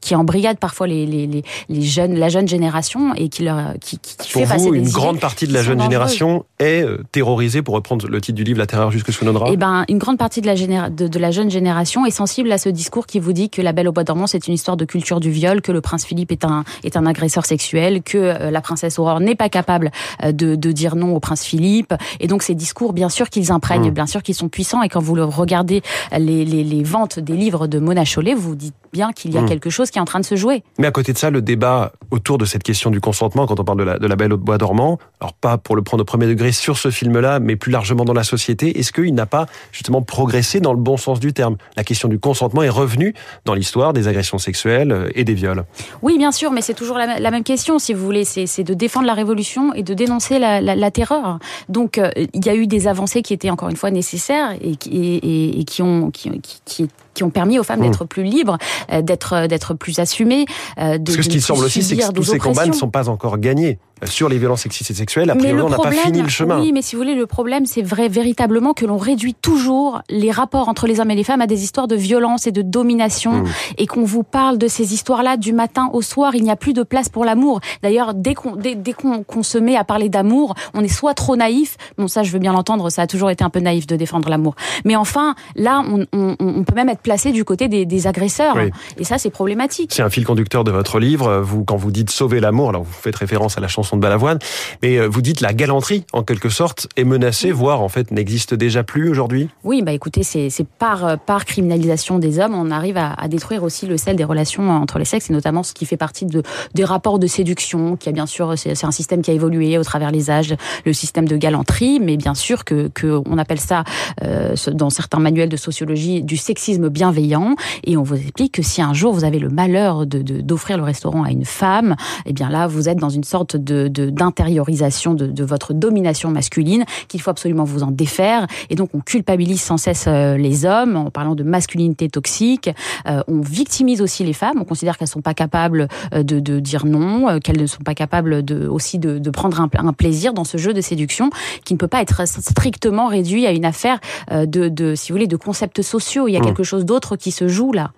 qui 0.02 0.16
embrigadent 0.16 0.60
parfois 0.60 0.88
les, 0.88 1.06
les, 1.06 1.44
les, 1.70 1.82
jeunes, 1.82 2.16
la 2.16 2.30
jeune 2.30 2.48
génération 2.48 3.14
et 3.16 3.30
qui 3.30 3.44
leur 3.44 3.74
qui, 3.80 4.00
qui 4.00 4.16
Pour 4.18 4.42
fait 4.42 4.46
vous, 4.46 4.50
passer 4.50 4.78
une 4.78 4.90
grande 4.90 5.20
partie 5.20 5.48
de 5.48 5.54
la 5.54 5.64
jeune 5.64 5.82
génération 5.82 6.46
est 6.60 6.84
euh, 6.84 7.04
terrorisée, 7.12 7.62
pour 7.62 7.76
reprendre 7.76 8.08
le 8.08 8.22
titre 8.22 8.36
du 8.36 8.44
livre 8.44 8.60
La 8.60 8.68
terreur 8.68 8.92
jusque 8.92 9.12
sous 9.12 9.26
nos 9.26 9.34
draps. 9.34 9.52
Eh 9.54 9.58
ben, 9.58 9.86
une 9.90 9.98
grande 9.98 10.17
partie 10.18 10.42
de 10.42 10.48
la, 10.48 10.56
généra 10.56 10.90
de, 10.90 11.08
de 11.08 11.20
la 11.20 11.32
jeune 11.32 11.50
génération 11.50 12.06
est 12.06 12.12
sensible 12.12 12.52
à 12.52 12.58
ce 12.58 12.70
discours 12.70 13.06
qui 13.06 13.20
vous 13.20 13.34
dit 13.34 13.50
que 13.50 13.62
La 13.62 13.72
Belle 13.72 13.88
au 13.88 13.92
bois 13.92 14.04
dormant 14.04 14.28
c'est 14.28 14.48
une 14.48 14.54
histoire 14.54 14.78
de 14.78 14.86
culture 14.86 15.20
du 15.20 15.32
viol, 15.32 15.62
que 15.62 15.72
le 15.72 15.82
prince 15.82 16.06
Philippe 16.06 16.32
est 16.32 16.46
un 16.46 16.64
est 16.84 16.98
un 16.98 17.06
agresseur 17.06 17.46
sexuel, 17.46 18.04
que 18.04 18.18
euh, 18.18 18.52
la 18.52 18.62
princesse 18.62 19.00
Aurore 19.00 19.20
n'est 19.20 19.36
pas 19.36 19.50
capable 19.50 19.92
euh, 20.24 20.32
de, 20.32 20.56
de 20.56 20.72
dire 20.72 20.96
non 20.96 21.16
au 21.16 21.20
prince 21.20 21.44
Philippe. 21.44 21.94
Et 22.20 22.28
donc 22.28 22.44
ces 22.44 22.56
discours, 22.56 22.94
bien 22.94 23.10
sûr 23.10 23.30
qu'ils 23.30 23.52
imprègnent, 23.52 23.90
mmh. 23.90 23.94
bien 23.94 24.08
sûr 24.08 24.24
qu'ils 24.24 24.36
sont 24.36 24.50
puissants. 24.50 24.82
Et 24.84 24.90
quand 24.90 25.02
vous 25.02 25.16
le 25.16 25.24
regardez 25.24 25.82
les, 26.18 26.46
les, 26.46 26.64
les 26.64 26.84
ventes 26.84 27.20
des 27.20 27.34
livres 27.34 27.68
de 27.68 27.80
Mona 27.80 28.06
Chollet, 28.06 28.34
vous 28.34 28.56
dites 28.56 28.76
bien 28.98 29.14
qu'il 29.14 29.32
y 29.32 29.38
a 29.38 29.42
mmh. 29.42 29.50
quelque 29.50 29.70
chose 29.70 29.92
qui 29.92 30.00
est 30.00 30.02
en 30.02 30.06
train 30.06 30.20
de 30.20 30.26
se 30.26 30.36
jouer. 30.36 30.64
Mais 30.80 30.88
à 30.88 30.92
côté 30.92 31.14
de 31.14 31.20
ça, 31.20 31.30
le 31.30 31.44
débat 31.44 31.92
autour 32.10 32.40
de 32.40 32.46
cette 32.46 32.64
question 32.64 32.90
du 32.90 33.00
consentement, 33.00 33.46
quand 33.46 33.60
on 33.60 33.64
parle 33.64 33.78
de 33.78 33.84
la, 33.84 34.00
de 34.00 34.08
la 34.08 34.16
Belle 34.16 34.34
au 34.34 34.38
bois 34.38 34.58
dormant, 34.58 34.98
alors 35.22 35.34
pas 35.34 35.60
pour 35.60 35.76
le 35.76 35.84
prendre 35.84 36.02
au 36.02 36.06
premier 36.06 36.26
degré 36.26 36.52
sur 36.52 36.78
ce 36.78 36.90
film-là, 36.90 37.40
mais 37.40 37.56
plus 37.56 37.72
largement 37.72 38.06
dans 38.06 38.14
la 38.14 38.24
société, 38.24 38.80
est-ce 38.80 38.92
qu'il 38.92 39.14
n'a 39.14 39.28
pas 39.28 39.46
justement 39.72 40.02
progressé 40.02 40.60
dans 40.62 40.74
le 40.74 40.80
bon 40.80 40.98
sens 40.98 41.20
du 41.20 41.32
terme? 41.32 41.58
La 41.76 41.84
question 41.84 42.10
du 42.10 42.18
consentement 42.18 42.64
est 42.64 42.70
revenue 42.70 43.14
dans 43.46 43.54
l'histoire 43.54 43.94
des 43.94 44.08
agressions 44.08 44.40
sexuelles 44.40 44.92
euh, 44.92 45.10
et 45.14 45.24
des 45.24 45.36
viols. 45.36 45.64
Oui, 46.02 46.18
bien 46.18 46.32
sûr, 46.32 46.50
mais 46.52 46.62
c'est 46.62 46.74
toujours 46.74 46.98
la, 46.98 47.20
la, 47.20 47.32
même 47.32 47.44
question, 47.44 47.78
si 47.78 47.94
vous 47.94 48.04
voulez. 48.04 48.26
C'est 48.26 48.64
de 48.64 48.74
défendre 48.74 49.06
la 49.06 49.14
révolution 49.14 49.74
et 49.76 49.84
de 49.84 49.94
dénoncer 49.94 50.40
la, 50.40 50.60
la 50.62 50.92
terreur. 50.92 51.38
Donc, 51.70 52.00
euh, 52.00 52.10
il 52.34 52.46
y 52.46 52.50
a 52.50 52.56
eu 52.56 52.66
des 52.66 52.88
avancées 52.88 53.22
qui 53.22 53.34
étaient 53.34 53.52
encore 53.52 53.70
une 53.70 53.76
fois 53.76 53.92
nécessaires 53.92 54.54
et, 54.62 54.72
et, 54.90 55.16
et, 55.18 55.60
et 55.60 55.64
qui 55.66 55.82
ont 55.84 56.10
qui, 56.12 56.30
qui, 56.42 56.62
qui 56.66 56.90
qui 57.18 57.24
ont 57.24 57.30
permis 57.32 57.58
aux 57.58 57.64
femmes 57.64 57.82
d'être 57.82 58.04
mmh. 58.04 58.08
plus 58.08 58.24
libres, 58.24 58.58
euh, 58.92 59.02
d'être 59.02 59.48
d'être 59.48 59.74
plus 59.74 60.00
assumées. 60.00 60.46
De, 60.78 60.98
Parce 60.98 61.18
que 61.18 61.24
ce 61.24 61.30
qui 61.30 61.42
semble 61.42 61.66
aussi, 61.66 61.82
c'est 61.82 61.98
que 61.98 62.12
tous 62.12 62.24
ces 62.24 62.38
combats 62.38 62.66
ne 62.68 62.74
sont 62.74 62.90
pas 62.90 63.10
encore 63.10 63.38
gagnés 63.40 63.80
sur 64.06 64.30
les 64.30 64.38
violences 64.38 64.62
sexistes 64.62 64.92
et 64.92 64.94
sexuelles. 64.94 65.30
A 65.30 65.36
priori, 65.36 65.62
on 65.62 65.70
n'a 65.70 65.78
pas 65.78 65.92
fini 65.92 66.22
le 66.22 66.30
chemin. 66.30 66.60
Oui, 66.60 66.72
mais 66.72 66.82
si 66.82 66.96
vous 66.96 67.02
voulez, 67.02 67.16
le 67.16 67.26
problème, 67.26 67.66
c'est 67.66 67.82
vrai 67.82 68.08
véritablement 68.08 68.74
que 68.74 68.86
l'on 68.86 68.98
réduit 68.98 69.34
toujours 69.34 70.02
les 70.10 70.32
rapports 70.32 70.70
entre 70.70 70.88
les 70.88 71.00
hommes 71.00 71.12
et 71.12 71.16
les 71.16 71.24
femmes 71.24 71.42
à 71.42 71.48
des 71.48 71.64
histoires 71.64 71.88
de 71.88 71.96
violence 71.96 72.48
et 72.48 72.52
de 72.52 72.62
domination, 72.62 73.44
mmh. 73.44 73.48
et 73.78 73.88
qu'on 73.88 74.04
vous 74.04 74.24
parle 74.24 74.58
de 74.58 74.68
ces 74.68 74.94
histoires-là 74.94 75.38
du 75.38 75.54
matin 75.54 75.90
au 75.94 76.02
soir. 76.02 76.36
Il 76.36 76.44
n'y 76.44 76.52
a 76.52 76.56
plus 76.56 76.74
de 76.74 76.84
place 76.84 77.10
pour 77.10 77.26
l'amour. 77.26 77.60
D'ailleurs, 77.82 78.14
dès 78.14 78.34
qu'on 78.34 78.56
dès, 78.56 78.76
dès 78.76 78.94
qu'on 78.94 79.44
se 79.44 79.58
met 79.58 79.76
à 79.76 79.84
parler 79.84 80.10
d'amour, 80.10 80.56
on 80.74 80.84
est 80.84 80.88
soit 80.88 81.14
trop 81.14 81.36
naïf. 81.36 81.78
Bon, 81.98 82.08
ça, 82.08 82.24
je 82.24 82.32
veux 82.32 82.40
bien 82.40 82.54
l'entendre. 82.54 82.90
Ça 82.90 83.04
a 83.04 83.08
toujours 83.08 83.30
été 83.30 83.44
un 83.44 83.50
peu 83.50 83.60
naïf 83.60 83.88
de 83.88 83.96
défendre 83.96 84.30
l'amour. 84.30 84.56
Mais 84.86 84.96
enfin, 84.96 85.36
là, 85.56 85.84
on, 85.88 86.06
on, 86.14 86.36
on, 86.40 86.64
peut 86.64 86.76
même 86.76 86.90
être 86.90 87.02
placé 87.02 87.32
du 87.32 87.44
côté 87.44 87.68
des, 87.68 87.86
des 87.86 88.08
agresseurs, 88.08 88.56
oui. 88.56 88.72
et 88.98 89.04
ça, 89.04 89.18
c'est 89.18 89.30
problématique. 89.30 89.92
C'est 89.94 90.04
un 90.04 90.10
fil 90.10 90.26
conducteur 90.26 90.64
de 90.64 90.72
votre 90.72 91.00
livre. 91.00 91.40
Vous, 91.40 91.64
quand 91.64 91.78
vous 91.78 91.92
dites 91.92 92.10
sauver 92.10 92.40
l'amour, 92.40 92.70
alors 92.70 92.84
vous 92.84 92.92
faites 92.92 93.16
référence 93.16 93.58
à 93.58 93.62
la 93.62 93.68
chanson 93.68 93.87
de 93.96 94.02
Balavoine, 94.02 94.40
mais 94.84 94.98
euh, 94.98 95.08
vous 95.08 95.22
dites 95.22 95.42
la 95.42 95.54
galanterie, 95.54 96.06
en 96.14 96.24
quelque 96.24 96.50
sorte, 96.50 96.88
est 96.98 97.04
menacée, 97.04 97.52
voire 97.52 97.82
en 97.82 97.90
fait 97.90 98.12
n'existe 98.12 98.54
déjà 98.54 98.84
plus 98.84 99.10
aujourd'hui. 99.10 99.50
Oui, 99.64 99.82
bah 99.82 99.94
écoutez, 99.94 100.24
c'est 100.24 100.50
par, 100.80 101.06
euh, 101.06 101.16
par 101.16 101.46
criminalisation 101.46 102.20
des 102.20 102.40
hommes, 102.40 102.54
on 102.56 102.72
arrive 102.72 102.98
à, 102.98 103.14
à, 103.14 103.28
détruire 103.28 103.64
aussi 103.64 103.86
le 103.86 103.98
sel 103.98 104.16
des 104.16 104.24
relations 104.24 104.70
entre 104.70 105.00
les 105.00 105.06
sexes, 105.06 105.30
et 105.30 105.34
notamment 105.34 105.64
ce 105.64 105.74
qui 105.74 105.86
fait 105.86 105.98
partie 105.98 106.26
de, 106.26 106.44
des 106.74 106.84
rapports 106.84 107.20
de 107.20 107.28
séduction, 107.28 107.96
qui 107.96 108.10
a 108.10 108.12
bien 108.12 108.26
sûr, 108.26 108.58
c'est 108.58 108.84
un 108.84 108.92
système 108.92 109.22
qui 109.22 109.32
a 109.32 109.34
évolué 109.34 109.78
au 109.78 109.84
travers 109.84 110.12
les 110.12 110.30
âges, 110.30 110.56
le 110.86 110.94
système 110.94 111.28
de 111.28 111.38
galanterie, 111.38 112.00
mais 112.00 112.18
bien 112.18 112.34
sûr 112.34 112.66
que, 112.66 112.90
que 112.90 113.22
on 113.26 113.38
appelle 113.38 113.60
ça, 113.60 113.84
euh, 114.24 114.56
dans 114.72 114.90
certains 114.90 115.20
manuels 115.20 115.50
de 115.50 115.58
sociologie, 115.58 116.24
du 116.24 116.38
sexisme 116.38 116.90
bienveillant, 116.90 117.56
et 117.84 117.98
on 117.98 118.04
vous 118.04 118.16
explique 118.16 118.54
que 118.54 118.62
si 118.62 118.82
un 118.82 118.94
jour 118.94 119.14
vous 119.14 119.24
avez 119.24 119.40
le 119.40 119.50
malheur 119.50 120.06
d'offrir 120.06 120.24
de, 120.24 120.42
d'offrir 120.42 120.78
le 120.78 120.84
restaurant 120.84 121.24
à 121.24 121.32
une 121.32 121.46
femme, 121.46 121.96
eh 122.26 122.34
bien 122.34 122.50
là, 122.50 122.68
vous 122.68 122.90
êtes 122.90 122.98
dans 122.98 123.10
une 123.10 123.24
sorte 123.24 123.56
de 123.56 123.77
d'intériorisation 123.88 125.14
de, 125.14 125.28
de, 125.28 125.44
votre 125.44 125.74
domination 125.74 126.30
masculine 126.30 126.86
qu'il 127.08 127.22
faut 127.22 127.30
absolument 127.30 127.64
vous 127.64 127.84
en 127.84 127.92
défaire. 127.92 128.48
Et 128.70 128.76
donc 128.76 128.90
on 128.94 129.00
culpabilise 129.00 129.62
sans 129.62 129.78
cesse 129.78 130.06
euh, 130.08 130.38
les 130.38 130.66
hommes 130.66 130.96
en 130.96 131.12
parlant 131.12 131.36
de 131.36 131.44
masculinité 131.44 132.10
toxique. 132.10 132.70
Euh, 133.08 133.22
on 133.28 133.42
victimise 133.42 134.02
aussi 134.02 134.24
les 134.24 134.34
femmes. 134.34 134.58
On 134.60 134.66
considère 134.66 134.98
qu'elles 134.98 135.08
sont 135.08 135.22
pas 135.22 135.34
capables 135.34 135.88
euh, 136.14 136.24
de, 136.24 136.40
de 136.40 136.60
dire 136.60 136.86
non, 136.86 137.40
qu'elles 137.40 137.60
ne 137.62 137.68
sont 137.68 137.84
pas 137.84 137.96
capables 137.96 138.44
de, 138.44 138.68
aussi 138.68 139.00
de, 139.00 139.20
de 139.20 139.30
prendre 139.30 139.62
un, 139.62 139.70
un, 139.78 139.94
plaisir 139.94 140.34
dans 140.34 140.44
ce 140.44 140.58
jeu 140.58 140.74
de 140.74 140.82
séduction 140.82 141.30
qui 141.64 141.74
ne 141.74 141.78
peut 141.78 141.88
pas 141.88 142.02
être 142.02 142.28
strictement 142.28 143.08
réduit 143.08 143.46
à 143.46 143.52
une 143.52 143.66
affaire 143.66 144.00
de, 144.32 144.70
de 144.70 144.96
si 144.96 145.12
vous 145.12 145.16
voulez, 145.16 145.28
de 145.28 145.38
concepts 145.38 145.82
sociaux. 145.82 146.28
Il 146.28 146.34
y 146.34 146.38
a 146.38 146.40
mmh. 146.40 146.46
quelque 146.46 146.64
chose 146.64 146.86
d'autre 146.86 147.16
qui 147.16 147.32
se 147.32 147.48
joue 147.48 147.72
là. 147.72 147.92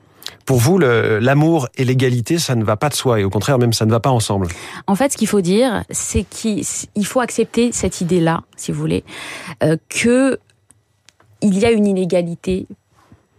Pour 0.49 0.57
vous, 0.57 0.79
l'amour 0.79 1.69
et 1.77 1.85
l'égalité, 1.85 2.39
ça 2.39 2.55
ne 2.55 2.63
va 2.63 2.75
pas 2.75 2.89
de 2.89 2.95
soi, 2.95 3.19
et 3.19 3.23
au 3.23 3.29
contraire, 3.29 3.59
même 3.59 3.71
ça 3.71 3.85
ne 3.85 3.91
va 3.91 3.99
pas 3.99 4.09
ensemble. 4.09 4.47
En 4.87 4.95
fait, 4.95 5.11
ce 5.11 5.17
qu'il 5.17 5.27
faut 5.27 5.41
dire, 5.41 5.83
c'est 5.91 6.23
qu'il 6.23 6.65
faut 7.03 7.19
accepter 7.19 7.71
cette 7.71 8.01
idée-là, 8.01 8.41
si 8.57 8.71
vous 8.71 8.79
voulez, 8.79 9.03
euh, 9.61 9.77
que 9.89 10.39
il 11.43 11.55
y 11.59 11.65
a 11.67 11.69
une 11.69 11.85
inégalité 11.85 12.65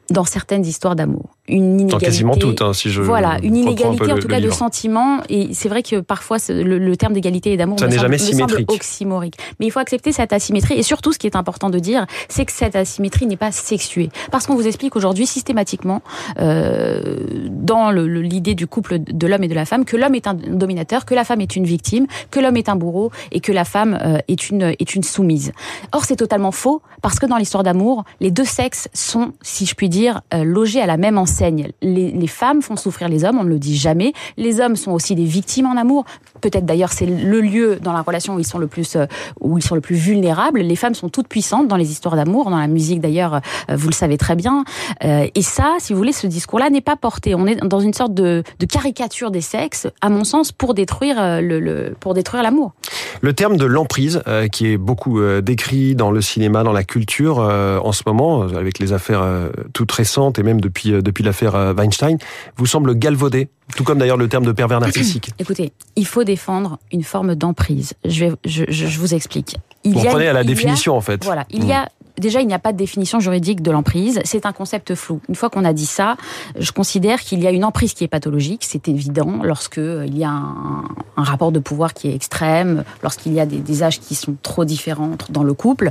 dans 0.09 0.23
certaines 0.23 0.65
histoires 0.65 0.95
d'amour 0.95 1.31
une 1.51 1.81
inégalité. 1.81 2.07
quasiment 2.07 2.37
toutes, 2.37 2.63
hein, 2.63 2.73
si 2.73 2.91
je. 2.91 3.03
Voilà, 3.03 3.39
une 3.43 3.57
inégalité 3.57 4.13
en 4.13 4.19
tout 4.19 4.29
cas 4.29 4.41
de 4.41 4.51
sentiments. 4.51 5.21
Et 5.29 5.53
c'est 5.53 5.69
vrai 5.69 5.83
que 5.83 6.01
parfois 6.01 6.39
le, 6.49 6.79
le 6.79 6.97
terme 6.97 7.13
d'égalité 7.13 7.53
et 7.53 7.57
d'amour 7.57 7.79
ça 7.79 7.89
n'est 7.89 7.99
jamais 7.99 8.19
symétrique. 8.19 8.71
oxymorique. 8.71 9.37
Mais 9.59 9.67
il 9.67 9.71
faut 9.71 9.81
accepter 9.81 10.13
cette 10.13 10.33
asymétrie. 10.33 10.75
Et 10.75 10.83
surtout, 10.83 11.13
ce 11.13 11.19
qui 11.19 11.27
est 11.27 11.37
important 11.37 11.71
de 11.71 11.79
dire, 11.79 12.07
c'est 12.29 12.45
que 12.45 12.53
cette 12.53 12.77
asymétrie 12.77 13.27
n'est 13.27 13.37
pas 13.37 13.53
sexuée, 13.53 14.11
parce 14.31 14.47
qu'on 14.47 14.55
vous 14.55 14.67
explique 14.67 14.97
aujourd'hui 14.97 15.27
systématiquement 15.27 16.03
euh, 16.39 17.17
dans 17.51 17.91
l'idée 17.91 18.55
du 18.55 18.67
couple 18.67 18.99
de 18.99 19.27
l'homme 19.27 19.45
et 19.45 19.49
de 19.49 19.55
la 19.55 19.65
femme 19.65 19.85
que 19.85 19.97
l'homme 19.97 20.15
est 20.15 20.27
un 20.27 20.35
dominateur, 20.35 21.05
que 21.05 21.15
la 21.15 21.25
femme 21.25 21.41
est 21.41 21.57
une 21.57 21.65
victime, 21.65 22.07
que 22.31 22.41
l'homme 22.41 22.57
est 22.57 22.69
un 22.69 22.77
bourreau 22.77 23.11
et 23.33 23.41
que 23.41 23.53
la 23.53 23.65
femme 23.65 23.99
euh, 24.03 24.19
est 24.29 24.51
une 24.51 24.75
est 24.79 24.95
une 24.95 25.03
soumise. 25.03 25.53
Or, 25.93 26.05
c'est 26.05 26.17
totalement 26.17 26.53
faux 26.53 26.83
parce 27.03 27.19
que 27.19 27.27
dans 27.27 27.37
l'histoire 27.37 27.63
d'amour, 27.63 28.05
les 28.21 28.31
deux 28.31 28.45
sexes 28.45 28.89
sont, 28.93 29.33
si 29.43 29.67
je 29.67 29.75
puis 29.75 29.89
dire, 29.89 30.23
euh, 30.35 30.45
logés 30.45 30.81
à 30.81 30.87
la 30.87 30.97
même 30.97 31.19
enseigne 31.19 31.40
les, 31.83 32.27
femmes 32.27 32.63
font 32.63 32.77
souffrir 32.77 33.09
les 33.09 33.25
hommes, 33.25 33.39
on 33.39 33.45
ne 33.45 33.49
le 33.49 33.59
dit 33.59 33.77
jamais. 33.77 34.13
Les 34.37 34.61
hommes 34.61 34.77
sont 34.77 34.93
aussi 34.93 35.15
des 35.15 35.25
victimes 35.25 35.67
en 35.67 35.77
amour. 35.77 36.05
Peut-être 36.41 36.65
d'ailleurs 36.65 36.93
c'est 36.93 37.07
le 37.07 37.41
lieu 37.41 37.79
dans 37.83 37.93
la 37.93 38.03
relation 38.03 38.35
où 38.35 38.39
ils 38.39 38.47
sont 38.47 38.59
le 38.59 38.67
plus 38.67 38.97
euh, 38.97 39.07
où 39.41 39.59
ils 39.59 39.65
sont 39.65 39.75
le 39.75 39.81
plus 39.81 39.97
vulnérables. 39.97 40.61
Les 40.61 40.77
femmes 40.77 40.95
sont 40.95 41.09
toutes 41.09 41.29
puissantes 41.29 41.69
dans 41.69 41.77
les 41.77 41.91
histoires 41.91 42.17
d'amour, 42.17 42.51
dans 42.51 42.59
la 42.59 42.67
musique 42.67 43.01
d'ailleurs, 43.01 43.35
euh, 43.35 43.77
vous 43.77 43.89
le 43.89 43.95
savez 43.95 44.19
très 44.19 44.37
bien. 44.37 44.65
Euh, 45.05 45.27
et 45.35 45.43
ça, 45.43 45.77
si 45.79 45.93
vous 45.93 45.99
voulez, 45.99 46.13
ce 46.13 46.27
discours-là 46.27 46.71
n'est 46.71 46.81
pas 46.81 46.97
porté. 46.97 47.35
On 47.35 47.47
est 47.47 47.57
dans 47.57 47.81
une 47.81 47.95
sorte 47.95 48.15
de, 48.15 48.43
caricature 48.71 49.31
des 49.31 49.41
sexes, 49.41 49.89
à 50.01 50.09
mon 50.09 50.25
sens, 50.25 50.53
pour 50.53 50.75
détruire 50.75 51.41
le 51.41 51.95
pour 51.99 52.15
détruire 52.15 52.43
l'amour. 52.43 52.73
Le 53.21 53.33
terme 53.33 53.57
de 53.57 53.65
l'emprise, 53.65 54.23
qui 54.53 54.67
est 54.67 54.77
beaucoup 54.77 55.21
décrit 55.41 55.95
dans 55.95 56.11
le 56.11 56.21
cinéma, 56.21 56.63
dans 56.63 56.73
la 56.73 56.85
culture 56.85 57.39
en 57.39 57.93
ce 57.93 58.03
moment, 58.07 58.43
avec 58.43 58.79
les 58.79 58.93
affaires 58.93 59.25
toutes 59.73 59.93
récentes 59.93 60.39
et 60.39 60.43
même 60.43 60.61
depuis 60.61 60.93
depuis 61.03 61.25
l'affaire 61.25 61.75
Weinstein, 61.77 62.19
vous 62.57 62.67
semble 62.67 62.95
galvaudé 62.95 63.49
tout 63.75 63.85
comme 63.85 63.99
d'ailleurs 63.99 64.17
le 64.17 64.29
terme 64.29 64.45
de 64.45 64.53
pervers 64.53 64.81
narcissique. 64.81 65.31
Écoutez, 65.39 65.73
il 65.97 66.07
faut 66.07 66.25
défendre 66.25 66.79
une 66.93 67.03
forme 67.03 67.35
d'emprise. 67.35 67.95
Je, 68.05 68.27
vais, 68.27 68.33
je, 68.45 68.65
je, 68.69 68.99
vous 68.99 69.15
explique. 69.15 69.57
Il 69.85 69.95
vous 69.95 70.05
prenez 70.05 70.29
à 70.29 70.33
la 70.33 70.45
définition 70.45 70.95
a, 70.95 70.97
en 70.97 71.01
fait. 71.01 71.25
Voilà, 71.25 71.47
il 71.51 71.65
y 71.65 71.73
a 71.73 71.89
déjà, 72.21 72.41
il 72.41 72.47
n'y 72.47 72.55
a 72.55 72.59
pas 72.59 72.73
de 72.73 72.77
définition 72.77 73.19
juridique 73.19 73.63
de 73.63 73.71
l'emprise. 73.71 74.21
C'est 74.25 74.47
un 74.47 74.53
concept 74.53 74.95
flou. 74.95 75.21
Une 75.29 75.35
fois 75.35 75.51
qu'on 75.51 75.65
a 75.65 75.73
dit 75.73 75.87
ça, 75.87 76.17
je 76.59 76.71
considère 76.73 77.21
qu'il 77.21 77.43
y 77.43 77.47
a 77.47 77.51
une 77.51 77.65
emprise 77.65 77.95
qui 77.95 78.05
est 78.05 78.09
pathologique. 78.09 78.65
C'est 78.65 78.89
évident 78.89 79.41
lorsque 79.43 79.79
euh, 79.79 80.05
il 80.07 80.17
y 80.17 80.25
a 80.25 80.31
un, 80.31 80.85
rapport 81.17 81.53
de 81.53 81.59
pouvoir 81.59 81.95
qui 81.95 82.09
est 82.09 82.15
extrême, 82.15 82.85
lorsqu'il 83.03 83.33
y 83.35 83.41
a 83.41 83.47
des, 83.47 83.83
âges 83.83 84.01
qui 84.01 84.15
sont 84.15 84.37
trop 84.43 84.65
différents 84.65 85.13
dans 85.29 85.43
le 85.43 85.53
couple. 85.53 85.91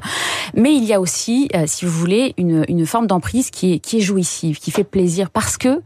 Mais 0.56 0.74
il 0.76 0.84
y 0.84 0.94
a 0.94 1.00
aussi, 1.00 1.50
euh, 1.56 1.64
si 1.66 1.86
vous 1.86 1.92
voulez, 1.92 2.34
une, 2.38 2.86
forme 2.86 3.08
d'emprise 3.08 3.52
qui 3.52 3.74
est, 3.74 4.00
jouissive, 4.00 4.60
qui 4.60 4.72
fait 4.72 4.84
plaisir, 4.84 5.30
parce 5.30 5.58
que 5.58 5.82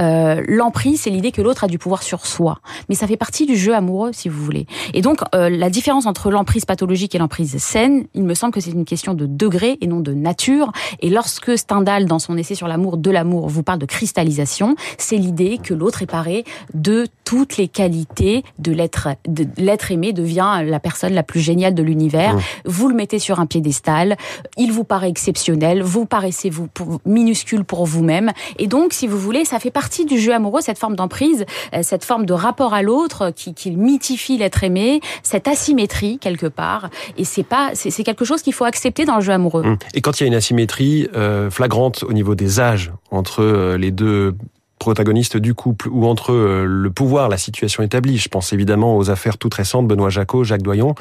euh, 0.00 0.42
l'emprise, 0.48 1.02
c'est 1.02 1.10
l'idée 1.10 1.30
que 1.30 1.42
l'autre 1.42 1.64
a 1.64 1.68
du 1.68 1.78
pouvoir 1.78 2.02
sur 2.02 2.26
soi. 2.26 2.58
Mais 2.88 2.94
ça 2.94 3.06
fait 3.06 3.16
partie 3.16 3.46
du 3.46 3.56
jeu 3.56 3.74
amoureux, 3.74 4.10
si 4.12 4.28
vous 4.28 4.42
voulez. 4.42 4.66
Et 4.94 5.02
donc, 5.02 5.20
la 5.32 5.70
différence 5.70 6.06
entre 6.06 6.30
l'emprise 6.30 6.64
pathologique 6.64 7.14
et 7.14 7.18
l'emprise 7.18 7.56
saine, 7.58 8.06
il 8.14 8.24
me 8.24 8.34
semble 8.34 8.52
que 8.52 8.60
c'est 8.60 8.70
une 8.70 8.84
question 8.84 9.14
de 9.14 9.26
degré 9.26 9.78
et 9.80 9.86
non 9.88 10.00
de 10.00 10.12
nature. 10.12 10.72
Et 11.00 11.10
lorsque 11.10 11.56
Stendhal, 11.56 12.06
dans 12.06 12.18
son 12.18 12.36
essai 12.36 12.54
sur 12.54 12.68
l'amour 12.68 12.96
de 12.96 13.10
l'amour, 13.10 13.48
vous 13.48 13.62
parle 13.62 13.78
de 13.78 13.86
cristallisation, 13.86 14.76
c'est 14.98 15.16
l'idée 15.16 15.58
que 15.62 15.74
l'autre 15.74 16.02
est 16.02 16.06
paré 16.06 16.44
de 16.74 17.06
toutes 17.24 17.56
les 17.56 17.68
qualités 17.68 18.44
de 18.58 18.72
l'être, 18.72 19.08
de 19.26 19.46
l'être 19.56 19.90
aimé 19.90 20.12
devient 20.12 20.62
la 20.64 20.80
personne 20.80 21.12
la 21.12 21.22
plus 21.22 21.40
géniale 21.40 21.74
de 21.74 21.82
l'univers. 21.82 22.36
Mmh. 22.36 22.40
Vous 22.64 22.88
le 22.88 22.94
mettez 22.94 23.18
sur 23.18 23.40
un 23.40 23.46
piédestal, 23.46 24.16
il 24.56 24.72
vous 24.72 24.84
paraît 24.84 25.10
exceptionnel, 25.10 25.82
vous 25.82 26.06
paraissez 26.06 26.50
vous 26.50 26.68
pour, 26.68 27.00
minuscule 27.04 27.64
pour 27.64 27.84
vous-même. 27.84 28.32
Et 28.58 28.66
donc, 28.66 28.92
si 28.92 29.06
vous 29.06 29.18
voulez, 29.18 29.44
ça 29.44 29.58
fait 29.58 29.70
partie 29.70 30.04
du 30.04 30.18
jeu 30.18 30.32
amoureux, 30.32 30.60
cette 30.60 30.78
forme 30.78 30.96
d'emprise, 30.96 31.44
euh, 31.74 31.80
cette 31.82 32.04
forme 32.04 32.26
de 32.26 32.32
rapport 32.32 32.74
à 32.74 32.82
l'autre 32.82 33.30
qui, 33.34 33.54
qui 33.54 33.72
mythifie 33.72 34.38
l'être 34.38 34.64
aimé, 34.64 35.00
cette 35.22 35.48
asymétrie 35.48 36.18
quelque 36.18 36.46
part. 36.46 36.88
Et 37.16 37.24
c'est 37.24 37.42
pas, 37.42 37.70
c'est 37.74 38.04
quelque 38.04 38.24
chose 38.24 38.42
qu'il 38.42 38.52
faut 38.52 38.64
accepter 38.64 39.04
dans 39.04 39.16
le 39.16 39.22
jeu 39.22 39.32
amoureux. 39.32 39.67
Mmh. 39.68 39.76
Et 39.94 40.00
quand 40.00 40.18
il 40.18 40.22
y 40.22 40.24
a 40.24 40.28
une 40.28 40.34
asymétrie 40.34 41.08
euh, 41.14 41.50
flagrante 41.50 42.04
au 42.04 42.12
niveau 42.12 42.34
des 42.34 42.60
âges 42.60 42.92
entre 43.10 43.42
euh, 43.42 43.76
les 43.76 43.90
deux 43.90 44.34
protagonistes 44.78 45.36
du 45.36 45.54
couple 45.54 45.88
ou 45.88 46.06
entre 46.06 46.32
euh, 46.32 46.64
le 46.64 46.90
pouvoir, 46.90 47.28
la 47.28 47.36
situation 47.36 47.82
établie. 47.82 48.16
Je 48.16 48.28
pense 48.28 48.52
évidemment 48.52 48.96
aux 48.96 49.10
affaires 49.10 49.36
toutes 49.36 49.54
récentes, 49.54 49.86
Benoît 49.88 50.10
Jacot, 50.10 50.44
Jacques 50.44 50.62
Doyon. 50.62 50.94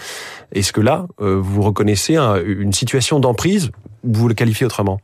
Est-ce 0.51 0.73
que 0.73 0.81
là, 0.81 1.05
euh, 1.21 1.39
vous 1.39 1.61
reconnaissez 1.61 2.17
une 2.17 2.73
situation 2.73 3.19
d'emprise 3.19 3.71
ou 4.03 4.13
vous 4.13 4.27
le 4.27 4.33
qualifiez 4.33 4.65
autrement? 4.65 4.99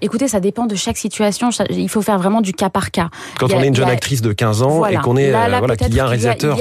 Écoutez, 0.00 0.28
ça 0.28 0.38
dépend 0.38 0.66
de 0.66 0.76
chaque 0.76 0.96
situation. 0.96 1.48
Il 1.70 1.88
faut 1.88 2.02
faire 2.02 2.18
vraiment 2.18 2.40
du 2.40 2.52
cas 2.52 2.70
par 2.70 2.92
cas. 2.92 3.08
Quand 3.40 3.52
on 3.52 3.60
est 3.60 3.66
une 3.66 3.74
jeune 3.74 3.88
actrice 3.88 4.22
de 4.22 4.32
15 4.32 4.62
ans 4.62 4.86
et 4.86 4.96
qu'on 4.96 5.16
est, 5.16 5.30
voilà, 5.30 5.76
qu'il 5.76 5.92
y 5.92 5.98
a 5.98 6.04
un 6.04 6.08
réalisateur 6.08 6.56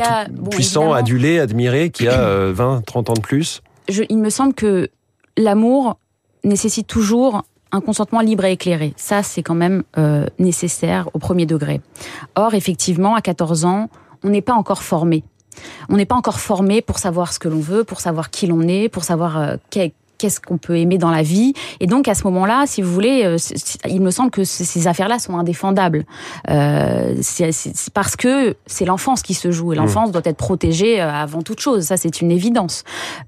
puissant, 0.50 0.94
adulé, 0.94 1.40
admiré, 1.40 1.92
qui 1.92 2.08
a 2.08 2.52
20, 2.52 2.84
30 2.84 3.12
ans 3.12 3.14
de 3.14 3.20
plus. 3.20 3.62
Je, 3.90 4.04
il 4.10 4.18
me 4.18 4.32
semble 4.32 4.56
que 4.56 4.90
l'amour 5.38 6.00
nécessite 6.48 6.88
toujours 6.88 7.44
un 7.72 7.82
consentement 7.82 8.22
libre 8.22 8.46
et 8.46 8.54
éclairé. 8.54 8.94
Ça, 8.98 9.24
c'est 9.24 9.44
quand 9.44 9.56
même 9.56 9.84
euh, 9.98 10.26
nécessaire 10.40 11.10
au 11.14 11.20
premier 11.20 11.46
degré. 11.46 11.82
Or, 12.36 12.54
effectivement, 12.54 13.16
à 13.16 13.22
14 13.22 13.66
ans, 13.66 13.90
on 14.24 14.30
n'est 14.30 14.42
pas 14.42 14.54
encore 14.54 14.84
formé. 14.84 15.24
On 15.90 15.98
n'est 15.98 16.06
pas 16.06 16.16
encore 16.16 16.40
formé 16.40 16.82
pour 16.82 17.00
savoir 17.00 17.34
ce 17.34 17.40
que 17.40 17.48
l'on 17.48 17.60
veut, 17.60 17.84
pour 17.84 18.00
savoir 18.00 18.30
qui 18.30 18.48
l'on 18.48 18.62
est, 18.62 18.90
pour 18.90 19.04
savoir 19.04 19.38
euh, 19.38 19.58
qu'est-ce 20.18 20.40
qu'on 20.40 20.58
peut 20.58 20.78
aimer 20.78 20.98
dans 20.98 21.12
la 21.12 21.22
vie. 21.22 21.54
Et 21.80 21.88
donc 21.88 22.08
à 22.08 22.16
ce 22.16 22.24
moment-là, 22.26 22.66
si 22.66 22.82
vous 22.82 22.92
voulez, 22.92 23.24
euh, 23.24 23.38
il 23.88 24.02
me 24.02 24.12
semble 24.12 24.32
que 24.32 24.44
ces 24.44 24.88
affaires-là 24.88 25.20
sont 25.20 25.38
indéfendables. 25.38 26.06
Euh, 26.50 27.16
c'est 27.22 27.94
parce 27.94 28.16
que 28.16 28.56
c'est 28.66 28.86
l'enfance 28.86 29.22
qui 29.22 29.34
se 29.34 29.52
joue 29.52 29.74
et 29.74 29.76
mmh. 29.76 29.80
l'enfance 29.80 30.12
doit 30.12 30.22
être 30.26 30.38
protégée 30.38 31.02
euh, 31.02 31.12
avant 31.12 31.42
toute 31.42 31.60
chose. 31.60 31.86
Ça, 31.86 31.98
c'est 31.98 32.22
une 32.22 32.32
évidence. 32.32 32.84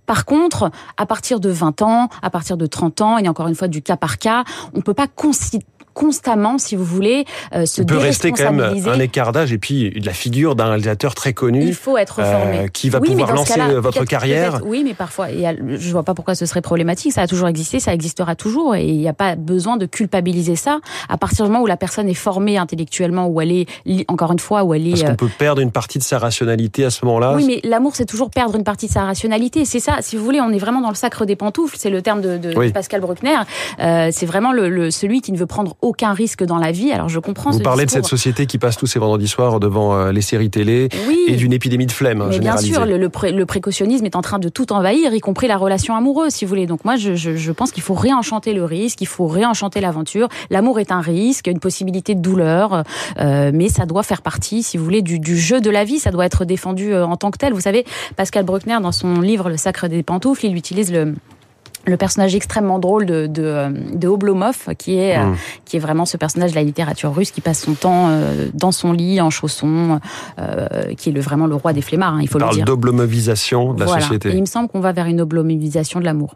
Par 0.05 0.25
contre, 0.25 0.71
à 0.97 1.05
partir 1.05 1.39
de 1.39 1.49
20 1.49 1.81
ans, 1.81 2.09
à 2.21 2.29
partir 2.29 2.57
de 2.57 2.65
30 2.65 3.01
ans, 3.01 3.17
et 3.17 3.27
encore 3.27 3.47
une 3.47 3.55
fois 3.55 3.67
du 3.67 3.81
cas 3.81 3.97
par 3.97 4.17
cas, 4.17 4.43
on 4.73 4.81
peut 4.81 4.93
pas 4.93 5.07
considérer 5.07 5.65
constamment, 5.99 6.57
si 6.57 6.77
vous 6.77 6.85
voulez, 6.85 7.25
euh, 7.53 7.65
se 7.65 7.81
Il 7.81 7.85
peut 7.85 7.97
rester 7.97 8.31
quand 8.31 8.53
même 8.53 8.87
un 8.87 8.99
écart 9.01 9.33
d'âge 9.33 9.51
et 9.51 9.57
puis 9.57 9.89
de 9.89 10.05
la 10.05 10.13
figure 10.13 10.55
d'un 10.55 10.67
réalisateur 10.67 11.13
très 11.13 11.33
connu. 11.33 11.61
Il 11.61 11.73
faut 11.73 11.97
être 11.97 12.15
formé. 12.15 12.59
Euh, 12.59 12.67
qui 12.67 12.89
va 12.89 13.01
pouvoir 13.01 13.33
lancer 13.33 13.59
votre 13.75 14.05
carrière. 14.05 14.61
Oui, 14.63 14.83
mais 14.85 14.93
parfois, 14.93 15.29
et 15.29 15.43
je 15.67 15.91
vois 15.91 16.03
pas 16.03 16.13
pourquoi 16.13 16.35
ce 16.35 16.45
serait 16.45 16.61
problématique. 16.61 17.11
Ça 17.11 17.23
a 17.23 17.27
toujours 17.27 17.49
existé, 17.49 17.81
ça 17.81 17.93
existera 17.93 18.35
toujours, 18.35 18.75
et 18.75 18.85
il 18.85 18.97
n'y 18.97 19.09
a 19.09 19.13
pas 19.13 19.35
besoin 19.35 19.75
de 19.75 19.85
culpabiliser 19.85 20.55
ça. 20.55 20.79
À 21.09 21.17
partir 21.17 21.43
du 21.43 21.51
moment 21.51 21.63
où 21.63 21.67
la 21.67 21.75
personne 21.75 22.07
est 22.07 22.13
formée 22.13 22.57
intellectuellement, 22.57 23.27
où 23.27 23.41
elle 23.41 23.51
est, 23.51 23.65
encore 24.07 24.31
une 24.31 24.39
fois, 24.39 24.63
où 24.63 24.73
elle 24.73 24.87
est. 24.87 24.91
Parce 24.91 25.03
qu'on 25.03 25.09
euh, 25.09 25.15
peut 25.15 25.31
perdre 25.37 25.61
une 25.61 25.71
partie 25.71 25.97
de 25.97 26.03
sa 26.03 26.17
rationalité 26.17 26.85
à 26.85 26.91
ce 26.91 27.03
moment-là. 27.03 27.33
Oui, 27.35 27.43
mais 27.45 27.59
l'amour, 27.67 27.97
c'est 27.97 28.05
toujours 28.05 28.29
perdre 28.29 28.55
une 28.55 28.63
partie 28.63 28.87
de 28.87 28.93
sa 28.93 29.03
rationalité. 29.03 29.65
C'est 29.65 29.81
ça. 29.81 29.97
Si 29.99 30.15
vous 30.15 30.23
voulez, 30.23 30.39
on 30.39 30.51
est 30.51 30.59
vraiment 30.59 30.79
dans 30.79 30.89
le 30.89 30.95
sacre 30.95 31.25
des 31.25 31.35
pantoufles. 31.35 31.75
C'est 31.77 31.89
le 31.89 32.01
terme 32.01 32.21
de, 32.21 32.69
Pascal 32.71 33.01
Bruckner. 33.01 33.39
Euh, 33.81 34.09
c'est 34.13 34.25
vraiment 34.25 34.53
le, 34.53 34.91
celui 34.91 35.19
qui 35.19 35.33
ne 35.33 35.37
veut 35.37 35.45
prendre 35.45 35.75
aucun 35.81 35.88
risque 36.01 36.43
dans 36.43 36.57
la 36.57 36.71
vie. 36.71 36.91
Alors 36.91 37.09
je 37.09 37.19
comprends. 37.19 37.51
Vous 37.51 37.59
parlez 37.59 37.85
de 37.85 37.91
cette 37.91 38.05
société 38.05 38.45
qui 38.45 38.57
passe 38.57 38.77
tous 38.77 38.87
ses 38.87 38.99
vendredis 38.99 39.27
soirs 39.27 39.59
devant 39.59 39.95
euh, 39.95 40.11
les 40.11 40.21
séries 40.21 40.49
télé 40.49 40.89
et 41.27 41.35
d'une 41.35 41.53
épidémie 41.53 41.85
de 41.85 41.91
flemme. 41.91 42.25
Mais 42.29 42.39
bien 42.39 42.57
sûr, 42.57 42.85
le, 42.85 43.45
précautionnisme 43.45 44.05
est 44.05 44.15
en 44.15 44.21
train 44.21 44.39
de 44.39 44.49
tout 44.49 44.71
envahir, 44.73 45.13
y 45.13 45.19
compris 45.19 45.47
la 45.47 45.57
relation 45.57 45.95
amoureuse, 45.95 46.33
si 46.33 46.45
vous 46.45 46.49
voulez. 46.49 46.65
Donc 46.65 46.85
moi, 46.85 46.95
je, 46.95 47.51
pense 47.51 47.71
qu'il 47.71 47.83
faut 47.83 47.93
réenchanter 47.93 48.53
le 48.53 48.63
risque, 48.63 49.01
il 49.01 49.07
faut 49.07 49.27
réenchanter 49.27 49.81
l'aventure. 49.81 50.29
L'amour 50.49 50.79
est 50.79 50.91
un 50.91 51.01
risque, 51.01 51.47
une 51.47 51.59
possibilité 51.59 52.15
de 52.15 52.21
douleur, 52.21 52.83
euh, 53.19 53.51
mais 53.53 53.69
ça 53.69 53.85
doit 53.85 54.03
faire 54.03 54.21
partie, 54.21 54.63
si 54.63 54.77
vous 54.77 54.83
voulez, 54.83 55.01
du, 55.01 55.37
jeu 55.37 55.61
de 55.61 55.69
la 55.69 55.83
vie. 55.83 55.99
Ça 55.99 56.11
doit 56.11 56.25
être 56.25 56.45
défendu 56.45 56.93
euh, 56.93 57.05
en 57.05 57.17
tant 57.17 57.31
que 57.31 57.37
tel. 57.37 57.53
Vous 57.53 57.61
savez, 57.61 57.85
Pascal 58.15 58.45
Bruckner, 58.45 58.77
dans 58.81 58.91
son 58.91 59.21
livre 59.21 59.49
Le 59.49 59.57
Sacre 59.57 59.87
des 59.87 60.03
pantoufles, 60.03 60.45
il 60.45 60.55
utilise 60.55 60.91
le 60.91 61.13
le 61.85 61.97
personnage 61.97 62.35
extrêmement 62.35 62.79
drôle 62.79 63.05
de, 63.05 63.27
de, 63.27 63.67
de 63.95 64.07
Oblomov, 64.07 64.67
qui 64.77 64.97
est, 64.97 65.17
euh, 65.17 65.25
hmm. 65.25 65.35
qui 65.65 65.77
est 65.77 65.79
vraiment 65.79 66.05
ce 66.05 66.17
personnage 66.17 66.51
de 66.51 66.55
la 66.55 66.63
littérature 66.63 67.13
russe 67.13 67.31
qui 67.31 67.41
passe 67.41 67.61
son 67.61 67.73
temps 67.73 68.07
euh, 68.09 68.49
dans 68.53 68.71
son 68.71 68.91
lit, 68.91 69.21
en 69.21 69.29
chaussons, 69.29 69.99
euh, 70.39 70.67
qui 70.97 71.09
est 71.09 71.13
le, 71.13 71.21
vraiment 71.21 71.47
le 71.47 71.55
roi 71.55 71.73
des 71.73 71.81
flemmards, 71.81 72.15
hein, 72.15 72.19
il 72.21 72.27
faut 72.27 72.39
le 72.39 72.49
dire. 72.49 72.65
d'oblomovisation 72.65 73.73
de 73.73 73.83
la 73.83 73.99
société. 73.99 74.29
Et 74.29 74.35
il 74.35 74.41
me 74.41 74.45
semble 74.45 74.69
qu'on 74.69 74.79
va 74.79 74.91
vers 74.91 75.05
une 75.05 75.21
oblomovisation 75.21 75.99
de 75.99 76.05
l'amour. 76.05 76.35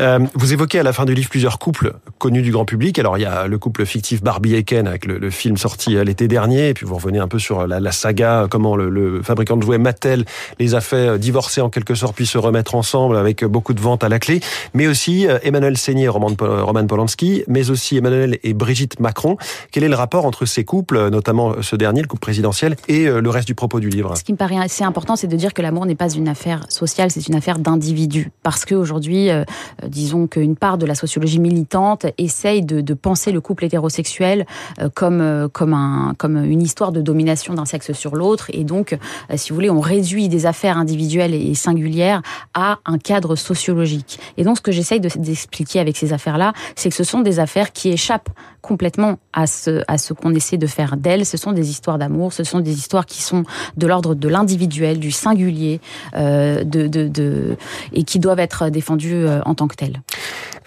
Euh, 0.00 0.18
vous 0.34 0.52
évoquez 0.52 0.78
à 0.78 0.82
la 0.82 0.92
fin 0.92 1.04
du 1.04 1.14
livre 1.14 1.28
plusieurs 1.28 1.58
couples 1.58 1.94
connus 2.18 2.42
du 2.42 2.52
grand 2.52 2.64
public. 2.64 2.98
Alors 2.98 3.18
il 3.18 3.22
y 3.22 3.26
a 3.26 3.46
le 3.46 3.58
couple 3.58 3.84
fictif 3.86 4.22
Barbie 4.22 4.54
et 4.54 4.64
Ken 4.64 4.86
avec 4.86 5.06
le, 5.06 5.30
film 5.30 5.56
sorti 5.56 5.96
euh, 5.96 6.04
l'été 6.04 6.28
dernier, 6.28 6.68
et 6.68 6.74
puis 6.74 6.86
vous 6.86 6.94
revenez 6.94 7.18
un 7.18 7.28
peu 7.28 7.38
sur 7.38 7.66
la, 7.66 7.80
la 7.80 7.92
saga, 7.92 8.46
comment 8.50 8.76
le, 8.76 9.22
fabricant 9.22 9.56
de 9.56 9.62
jouets 9.62 9.78
Mattel 9.78 10.24
les 10.58 10.74
a 10.74 10.80
fait 10.80 11.08
euh, 11.08 11.18
divorcer 11.18 11.60
en 11.60 11.70
quelque 11.70 11.94
sorte, 11.94 12.14
puis 12.14 12.26
se 12.26 12.38
remettre 12.38 12.74
ensemble 12.74 13.16
avec 13.16 13.44
beaucoup 13.44 13.74
de 13.74 13.80
ventes 13.80 14.04
à 14.04 14.08
la 14.08 14.18
clé. 14.18 14.40
Mais 14.74 14.86
aussi 14.86 15.26
Emmanuel 15.42 15.76
Seigné 15.76 16.08
Roman, 16.08 16.34
Roman 16.38 16.86
Polanski, 16.86 17.44
mais 17.48 17.70
aussi 17.70 17.96
Emmanuel 17.96 18.38
et 18.42 18.54
Brigitte 18.54 19.00
Macron. 19.00 19.36
Quel 19.70 19.84
est 19.84 19.88
le 19.88 19.94
rapport 19.94 20.26
entre 20.26 20.44
ces 20.46 20.64
couples, 20.64 21.08
notamment 21.10 21.62
ce 21.62 21.76
dernier, 21.76 22.02
le 22.02 22.08
couple 22.08 22.20
présidentiel, 22.20 22.76
et 22.88 23.06
le 23.06 23.30
reste 23.30 23.46
du 23.46 23.54
propos 23.54 23.80
du 23.80 23.88
livre? 23.88 24.16
Ce 24.16 24.24
qui 24.24 24.32
me 24.32 24.36
paraît 24.36 24.58
assez 24.58 24.84
important, 24.84 25.16
c'est 25.16 25.26
de 25.26 25.36
dire 25.36 25.54
que 25.54 25.62
l'amour 25.62 25.86
n'est 25.86 25.94
pas 25.94 26.10
une 26.10 26.28
affaire 26.28 26.64
sociale, 26.68 27.10
c'est 27.10 27.28
une 27.28 27.34
affaire 27.34 27.58
d'individu. 27.58 28.30
Parce 28.42 28.64
qu'aujourd'hui, 28.64 29.30
euh, 29.30 29.41
disons 29.86 30.26
qu'une 30.26 30.56
part 30.56 30.78
de 30.78 30.86
la 30.86 30.94
sociologie 30.94 31.40
militante 31.40 32.06
essaye 32.18 32.62
de, 32.62 32.94
penser 32.94 33.32
le 33.32 33.40
couple 33.40 33.64
hétérosexuel 33.64 34.46
euh, 34.80 34.88
comme 34.94 35.20
euh, 35.20 35.48
comme 35.48 35.72
un 35.72 36.14
comme 36.18 36.44
une 36.44 36.60
histoire 36.60 36.92
de 36.92 37.00
domination 37.00 37.54
d'un 37.54 37.64
sexe 37.64 37.92
sur 37.92 38.14
l'autre. 38.14 38.50
Et 38.52 38.64
donc 38.64 38.96
si 39.34 39.50
vous 39.50 39.54
voulez 39.54 39.70
on 39.70 39.80
réduit 39.80 40.28
des 40.28 40.46
affaires 40.46 40.76
individuelles 40.78 41.34
et 41.34 41.54
singulières 41.54 42.22
à 42.54 42.78
un 42.84 42.98
cadre 42.98 43.34
sociologique. 43.34 44.18
Et 44.36 44.44
donc 44.44 44.58
ce 44.58 44.62
que 44.62 44.72
j'essaye 44.72 45.00
d'expliquer 45.00 45.80
avec 45.80 45.96
ces 45.96 46.12
affaires 46.12 46.38
là 46.38 46.52
c'est 46.76 46.90
que 46.90 46.94
ce 46.94 47.04
sont 47.04 47.20
des 47.20 47.38
affaires 47.38 47.72
qui 47.72 47.90
échappent 47.90 48.30
complètement 48.60 49.18
à 49.32 49.46
ce 49.46 49.82
à 49.88 49.98
ce 49.98 50.12
qu'on 50.12 50.34
essaie 50.34 50.58
de 50.58 50.66
faire 50.66 50.96
d'elles. 50.96 51.26
Ce 51.26 51.36
sont 51.36 51.52
des 51.52 51.70
histoires 51.70 51.98
d'amour 51.98 52.32
ce 52.32 52.44
sont 52.44 52.60
des 52.60 52.74
histoires 52.74 53.06
qui 53.06 53.22
sont 53.22 53.44
de 53.76 53.86
l'ordre 53.86 54.14
de 54.14 54.28
l'individuel 54.28 54.98
du 54.98 55.10
singulier 55.10 55.80
euh, 56.14 56.64
de, 56.64 56.86
de, 56.86 57.08
de 57.08 57.56
et 57.92 58.04
qui 58.04 58.18
doivent 58.18 58.40
être 58.40 58.68
défendues 58.68 59.24
en 59.44 59.54
tant 59.54 59.68
que 59.68 59.74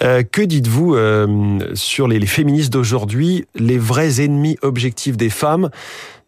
euh, 0.04 0.24
que 0.24 0.42
dites-vous 0.42 0.96
euh, 0.96 1.60
sur 1.74 2.08
les, 2.08 2.26
féministes 2.26 2.74
d'aujourd'hui, 2.74 3.46
les 3.56 3.78
vrais 3.78 4.22
ennemis 4.22 4.58
objectifs 4.62 5.18
des 5.18 5.30
femmes? 5.30 5.70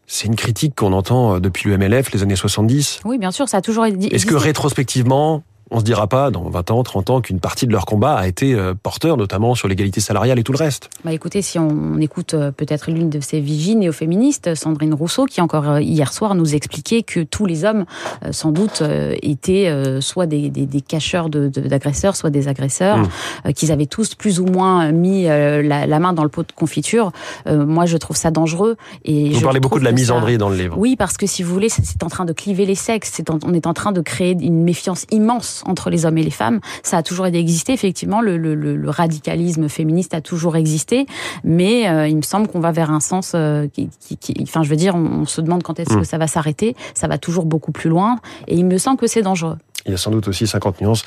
C'est 0.05 0.27
une 0.27 0.35
critique 0.35 0.73
qu'on 0.75 0.93
entend 0.93 1.35
euh, 1.35 1.39
depuis 1.39 1.69
le 1.69 1.77
MLF, 1.77 2.11
les 2.11 2.23
années 2.23 2.35
70. 2.35 3.01
Oui, 3.03 3.17
bien 3.17 3.31
sûr, 3.31 3.49
ça 3.49 3.57
a 3.57 3.61
toujours 3.61 3.85
été. 3.85 4.13
Est-ce 4.15 4.25
que 4.25 4.35
rétrospectivement, 4.35 5.43
on 5.71 5.79
se 5.79 5.83
dira 5.83 6.07
pas 6.07 6.31
dans 6.31 6.49
20 6.49 6.71
ans, 6.71 6.83
30 6.83 7.09
ans 7.09 7.21
qu'une 7.21 7.39
partie 7.39 7.67
de 7.67 7.71
leur 7.71 7.85
combat 7.85 8.15
a 8.15 8.27
été 8.27 8.53
euh, 8.53 8.73
porteur, 8.73 9.17
notamment 9.17 9.55
sur 9.55 9.67
l'égalité 9.67 9.99
salariale 9.99 10.39
et 10.39 10.43
tout 10.43 10.53
le 10.53 10.57
reste. 10.57 10.89
Bah 11.03 11.11
écoutez, 11.11 11.41
si 11.41 11.59
on 11.59 11.99
écoute 11.99 12.33
euh, 12.33 12.51
peut-être 12.51 12.89
l'une 12.89 13.09
de 13.09 13.19
ces 13.19 13.39
vigies 13.39 13.75
néo-féministes, 13.75 14.55
Sandrine 14.55 14.93
Rousseau, 14.93 15.25
qui 15.25 15.41
encore 15.41 15.69
euh, 15.69 15.81
hier 15.81 16.13
soir 16.13 16.35
nous 16.35 16.55
expliquait 16.55 17.03
que 17.03 17.19
tous 17.21 17.45
les 17.45 17.65
hommes, 17.65 17.85
sans 18.31 18.51
doute, 18.51 18.83
étaient 19.21 19.71
soit 20.01 20.25
des, 20.25 20.49
des, 20.49 20.65
des 20.65 20.81
cacheurs 20.81 21.29
d'agresseurs, 21.29 22.13
de, 22.13 22.17
soit 22.17 22.29
des 22.29 22.47
agresseurs, 22.47 22.97
mmh. 22.97 23.53
qu'ils 23.53 23.71
avaient 23.71 23.85
tous 23.85 24.15
plus 24.15 24.39
ou 24.39 24.45
moins 24.45 24.91
mis 24.91 25.23
la, 25.23 25.99
main 25.99 26.13
dans 26.13 26.23
le 26.23 26.29
pot 26.29 26.43
de 26.43 26.51
confiture. 26.51 27.11
moi, 27.45 27.85
je 27.85 27.97
trouve 27.97 28.15
ça 28.15 28.31
dangereux. 28.31 28.75
Et 29.05 29.31
vous 29.31 29.41
parlez 29.41 29.59
beaucoup 29.59 29.79
de 29.79 29.83
la 29.83 29.91
misandrie 29.91 30.37
dans 30.37 30.49
le 30.49 30.55
livre. 30.55 30.77
Oui, 30.77 30.95
parce 30.95 31.17
que 31.17 31.27
si 31.27 31.43
vous 31.43 31.53
voulez, 31.53 31.69
c'est 31.69 32.03
en 32.03 32.09
train 32.09 32.25
de 32.25 32.33
cliver 32.33 32.65
les 32.65 32.75
sexes. 32.75 33.21
on 33.43 33.53
est 33.53 33.67
en 33.67 33.73
train 33.73 33.91
de 33.91 34.01
créer 34.01 34.35
une 34.39 34.63
méfiance 34.63 35.05
immense 35.11 35.56
entre 35.65 35.89
les 35.89 36.05
hommes 36.05 36.17
et 36.17 36.23
les 36.23 36.31
femmes. 36.31 36.59
Ça 36.83 36.97
a 36.97 37.03
toujours 37.03 37.25
existé, 37.25 37.73
effectivement, 37.73 38.21
le, 38.21 38.37
le, 38.37 38.55
le 38.55 38.89
radicalisme 38.89 39.69
féministe 39.69 40.13
a 40.13 40.21
toujours 40.21 40.55
existé, 40.55 41.05
mais 41.43 41.89
euh, 41.89 42.07
il 42.07 42.17
me 42.17 42.21
semble 42.21 42.47
qu'on 42.47 42.59
va 42.59 42.71
vers 42.71 42.91
un 42.91 42.99
sens 42.99 43.33
euh, 43.35 43.67
qui, 43.67 43.89
qui, 44.17 44.33
enfin, 44.41 44.63
je 44.63 44.69
veux 44.69 44.75
dire, 44.75 44.95
on, 44.95 45.25
se 45.25 45.41
demande 45.41 45.63
quand 45.63 45.79
est-ce 45.79 45.95
que 45.95 46.01
mm. 46.01 46.05
ça 46.05 46.17
va 46.17 46.27
s'arrêter. 46.27 46.75
Ça 46.93 47.07
va 47.07 47.17
toujours 47.17 47.45
beaucoup 47.45 47.71
plus 47.71 47.89
loin, 47.89 48.19
et 48.47 48.55
il 48.55 48.65
me 48.65 48.77
semble 48.77 48.97
que 48.97 49.07
c'est 49.07 49.21
dangereux. 49.21 49.57
Il 49.87 49.91
y 49.91 49.93
a 49.93 49.97
sans 49.97 50.11
doute 50.11 50.27
aussi 50.27 50.45
50 50.45 50.81
nuances 50.81 51.03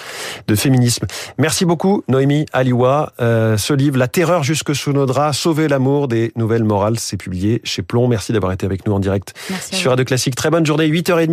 de 0.49 0.55
féminisme. 0.55 1.07
Merci 1.37 1.67
beaucoup, 1.67 2.03
Noémie 2.09 2.47
Aliwa. 2.53 3.13
Euh, 3.21 3.59
ce 3.59 3.75
livre, 3.75 3.99
La 3.99 4.09
terreur 4.09 4.43
jusque 4.43 4.75
sous 4.75 4.93
nos 4.93 5.05
draps, 5.05 5.37
Sauver 5.37 5.69
l'amour 5.69 6.09
des 6.09 6.33
nouvelles 6.35 6.65
morales, 6.65 6.99
c'est 6.99 7.19
publié 7.19 7.61
chez 7.63 7.83
Plomb. 7.83 8.09
Merci 8.09 8.33
d'avoir 8.33 8.53
été 8.53 8.65
avec 8.65 8.87
nous 8.87 8.93
en 8.95 8.99
direct 8.99 9.35
Merci 9.51 9.77
sur 9.77 9.91
Radio 9.91 10.05
Classique. 10.07 10.35
Très 10.35 10.49
bonne 10.49 10.65
journée, 10.65 10.89
8h30. 10.89 11.29